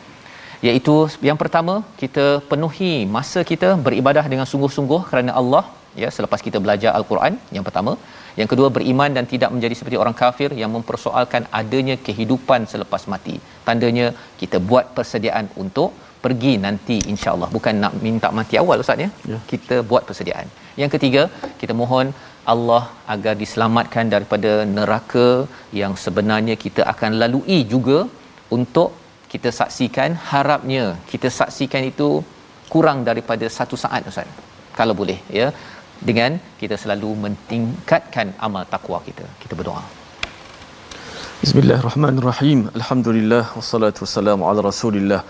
Iaitu 0.66 0.94
yang 1.28 1.38
pertama 1.42 1.74
kita 2.02 2.26
penuhi 2.50 2.92
masa 3.16 3.42
kita 3.50 3.68
beribadah 3.86 4.24
dengan 4.32 4.48
sungguh-sungguh 4.52 5.02
kerana 5.10 5.34
Allah. 5.42 5.64
Ya 6.02 6.08
selepas 6.16 6.40
kita 6.46 6.58
belajar 6.64 6.90
al-Quran 6.98 7.34
yang 7.56 7.64
pertama. 7.68 7.92
Yang 8.40 8.48
kedua 8.52 8.68
beriman 8.76 9.10
dan 9.16 9.24
tidak 9.32 9.50
menjadi 9.54 9.74
seperti 9.78 9.96
orang 10.02 10.16
kafir 10.20 10.50
yang 10.60 10.70
mempersoalkan 10.74 11.42
adanya 11.60 11.96
kehidupan 12.06 12.60
selepas 12.72 13.04
mati. 13.12 13.36
Tandanya 13.68 14.06
kita 14.40 14.58
buat 14.70 14.86
persediaan 14.96 15.46
untuk 15.62 15.90
pergi 16.24 16.52
nanti 16.66 16.96
insya-Allah. 17.12 17.48
Bukan 17.56 17.74
nak 17.82 17.94
minta 18.06 18.28
mati 18.38 18.56
awal 18.62 18.82
ustaz 18.84 19.04
ya. 19.04 19.10
ya. 19.32 19.38
Kita 19.52 19.76
buat 19.90 20.04
persediaan. 20.08 20.46
Yang 20.82 20.90
ketiga 20.94 21.22
kita 21.60 21.74
mohon 21.82 22.06
Allah 22.52 22.82
agar 23.14 23.34
diselamatkan 23.42 24.06
daripada 24.14 24.52
neraka 24.76 25.28
yang 25.80 25.92
sebenarnya 26.04 26.54
kita 26.64 26.82
akan 26.92 27.12
lalui 27.22 27.58
juga 27.74 27.98
untuk 28.56 28.90
kita 29.32 29.50
saksikan 29.60 30.10
harapnya 30.30 30.84
kita 31.12 31.28
saksikan 31.38 31.82
itu 31.92 32.08
kurang 32.72 32.98
daripada 33.08 33.46
satu 33.56 33.76
saat 33.84 34.08
Ustaz. 34.12 34.30
Kalau 34.78 34.96
boleh 35.02 35.20
ya. 35.40 35.48
Dengan 36.08 36.32
kita 36.60 36.74
selalu 36.82 37.08
mentingkatkan 37.22 38.26
amal 38.46 38.64
takwa 38.72 38.98
kita 39.06 39.24
kita 39.42 39.54
berdoa. 39.58 39.82
Bismillahirrahmanirrahim. 41.42 42.60
Alhamdulillah 42.78 43.44
wassalatu 43.58 44.02
wassalamu 44.04 44.46
ala 44.50 44.62
Rasulillah. 44.70 45.20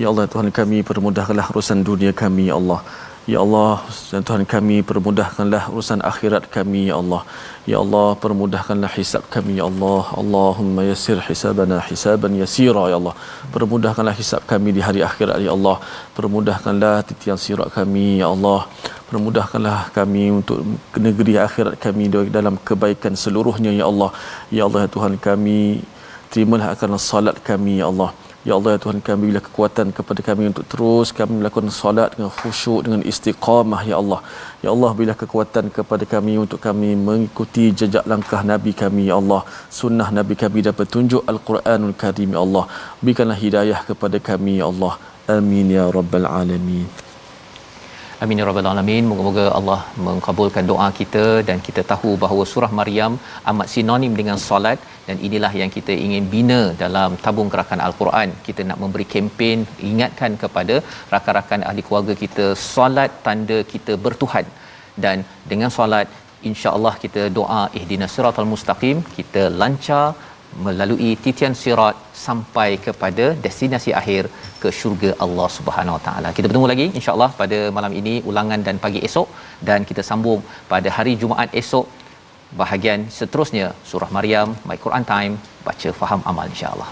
Ya 0.00 0.06
Allah 0.10 0.26
Tuhan 0.32 0.48
kami 0.58 0.78
permudahkanlah 0.90 1.46
urusan 1.52 1.80
dunia 1.90 2.12
kami 2.22 2.44
ya 2.50 2.56
Allah 2.60 2.80
Ya 3.28 3.44
Allah, 3.44 3.84
Tuhan 4.26 4.48
kami 4.48 4.80
permudahkanlah 4.80 5.68
urusan 5.68 6.00
akhirat 6.00 6.48
kami 6.48 6.88
ya 6.88 6.96
Allah. 7.02 7.20
Ya 7.68 7.76
Allah, 7.76 8.16
permudahkanlah 8.16 8.88
hisab 8.96 9.28
kami 9.34 9.60
ya 9.60 9.68
Allah. 9.68 10.02
Allahumma 10.16 10.88
yassir 10.88 11.20
hisabana 11.20 11.84
hisaban 11.84 12.32
yasira 12.40 12.88
ya 12.88 12.96
Allah. 12.96 13.12
Permudahkanlah 13.52 14.16
hisab 14.16 14.40
kami 14.48 14.72
di 14.72 14.80
hari 14.80 15.04
akhirat 15.04 15.36
ya 15.46 15.52
Allah. 15.52 15.76
Permudahkanlah 16.16 17.04
titian 17.08 17.36
sirat 17.36 17.68
kami 17.76 18.24
ya 18.24 18.32
Allah. 18.32 18.64
Permudahkanlah 19.12 19.92
kami 19.92 20.24
untuk 20.40 20.64
negeri 20.96 21.36
akhirat 21.36 21.76
kami 21.76 22.08
dalam 22.36 22.56
kebaikan 22.56 23.12
seluruhnya 23.12 23.68
ya 23.68 23.84
Allah. 23.92 24.10
Ya 24.48 24.64
Allah 24.64 24.88
Tuhan 24.88 25.20
kami 25.20 25.84
terimalah 26.32 26.72
akan 26.72 26.96
salat 26.96 27.36
kami 27.44 27.84
ya 27.84 27.92
Allah. 27.92 28.16
Ya 28.48 28.52
Allah 28.56 28.70
ya 28.74 28.78
Tuhan 28.84 28.98
kami 29.08 29.24
bila 29.30 29.40
kekuatan 29.46 29.86
kepada 29.96 30.20
kami 30.28 30.48
untuk 30.50 30.64
terus 30.72 31.08
kami 31.18 31.32
melakukan 31.40 31.68
solat 31.78 32.16
dengan 32.16 32.30
khusyuk 32.38 32.80
dengan 32.86 33.00
istiqamah 33.10 33.82
ya 33.90 33.96
Allah. 34.00 34.20
Ya 34.64 34.70
Allah 34.74 34.90
bila 35.00 35.12
kekuatan 35.22 35.68
kepada 35.78 36.08
kami 36.14 36.40
untuk 36.44 36.56
kami 36.66 36.96
mengikuti 37.08 37.68
jejak 37.80 38.08
langkah 38.12 38.40
Nabi 38.52 38.72
kami 38.72 39.12
ya 39.12 39.20
Allah. 39.20 39.42
Sunnah 39.80 40.08
Nabi 40.18 40.40
kami 40.44 40.64
dan 40.64 40.72
petunjuk 40.80 41.20
Al-Quranul 41.32 41.92
Karim 42.02 42.32
ya 42.36 42.40
Allah. 42.46 42.64
Berikanlah 43.04 43.38
hidayah 43.44 43.80
kepada 43.90 44.16
kami 44.30 44.56
ya 44.64 44.72
Allah. 44.72 44.96
Amin 45.36 45.68
ya 45.76 45.84
rabbal 45.98 46.24
alamin. 46.24 47.09
Amin 48.24 48.40
ya 48.40 48.46
rabbal 48.48 48.66
alamin. 48.70 49.04
Moga-moga 49.10 49.44
Allah 49.58 49.78
mengkabulkan 50.06 50.64
doa 50.70 50.88
kita 50.98 51.22
dan 51.48 51.58
kita 51.66 51.82
tahu 51.92 52.10
bahawa 52.22 52.42
surah 52.50 52.68
Maryam 52.78 53.12
amat 53.50 53.68
sinonim 53.74 54.12
dengan 54.18 54.38
solat 54.46 54.78
dan 55.06 55.16
inilah 55.26 55.52
yang 55.60 55.70
kita 55.76 55.94
ingin 56.06 56.24
bina 56.34 56.58
dalam 56.82 57.16
tabung 57.24 57.48
gerakan 57.54 57.82
al-Quran. 57.86 58.28
Kita 58.48 58.64
nak 58.70 58.78
memberi 58.82 59.06
kempen 59.14 59.60
ingatkan 59.90 60.34
kepada 60.42 60.76
rakan-rakan 61.14 61.64
ahli 61.70 61.84
keluarga 61.86 62.16
kita 62.24 62.48
solat 62.72 63.12
tanda 63.28 63.58
kita 63.72 63.94
bertuhan 64.06 64.48
dan 65.04 65.24
dengan 65.52 65.72
solat 65.78 66.08
insya-Allah 66.50 66.94
kita 67.04 67.24
doa 67.38 67.62
ihdinas 67.80 68.12
siratal 68.16 68.50
mustaqim 68.52 68.98
kita 69.16 69.44
lancar 69.62 70.06
melalui 70.66 71.10
titian 71.24 71.54
sirat 71.62 71.96
sampai 72.26 72.70
kepada 72.86 73.26
destinasi 73.44 73.90
akhir 74.00 74.22
ke 74.62 74.70
syurga 74.80 75.10
Allah 75.24 75.48
Subhanahu 75.58 75.96
Wa 75.98 76.02
Taala. 76.06 76.28
Kita 76.36 76.46
bertemu 76.50 76.68
lagi 76.72 76.86
insya-Allah 76.98 77.30
pada 77.40 77.58
malam 77.78 77.94
ini 78.00 78.14
ulangan 78.30 78.62
dan 78.68 78.78
pagi 78.84 79.02
esok 79.08 79.28
dan 79.68 79.88
kita 79.90 80.04
sambung 80.10 80.40
pada 80.72 80.90
hari 80.96 81.14
Jumaat 81.22 81.52
esok 81.62 81.86
bahagian 82.62 83.02
seterusnya 83.18 83.68
surah 83.90 84.10
Maryam 84.18 84.50
My 84.70 84.78
Quran 84.86 85.06
Time 85.12 85.36
baca 85.68 85.90
faham 86.00 86.22
amal 86.32 86.48
insya-Allah. 86.54 86.90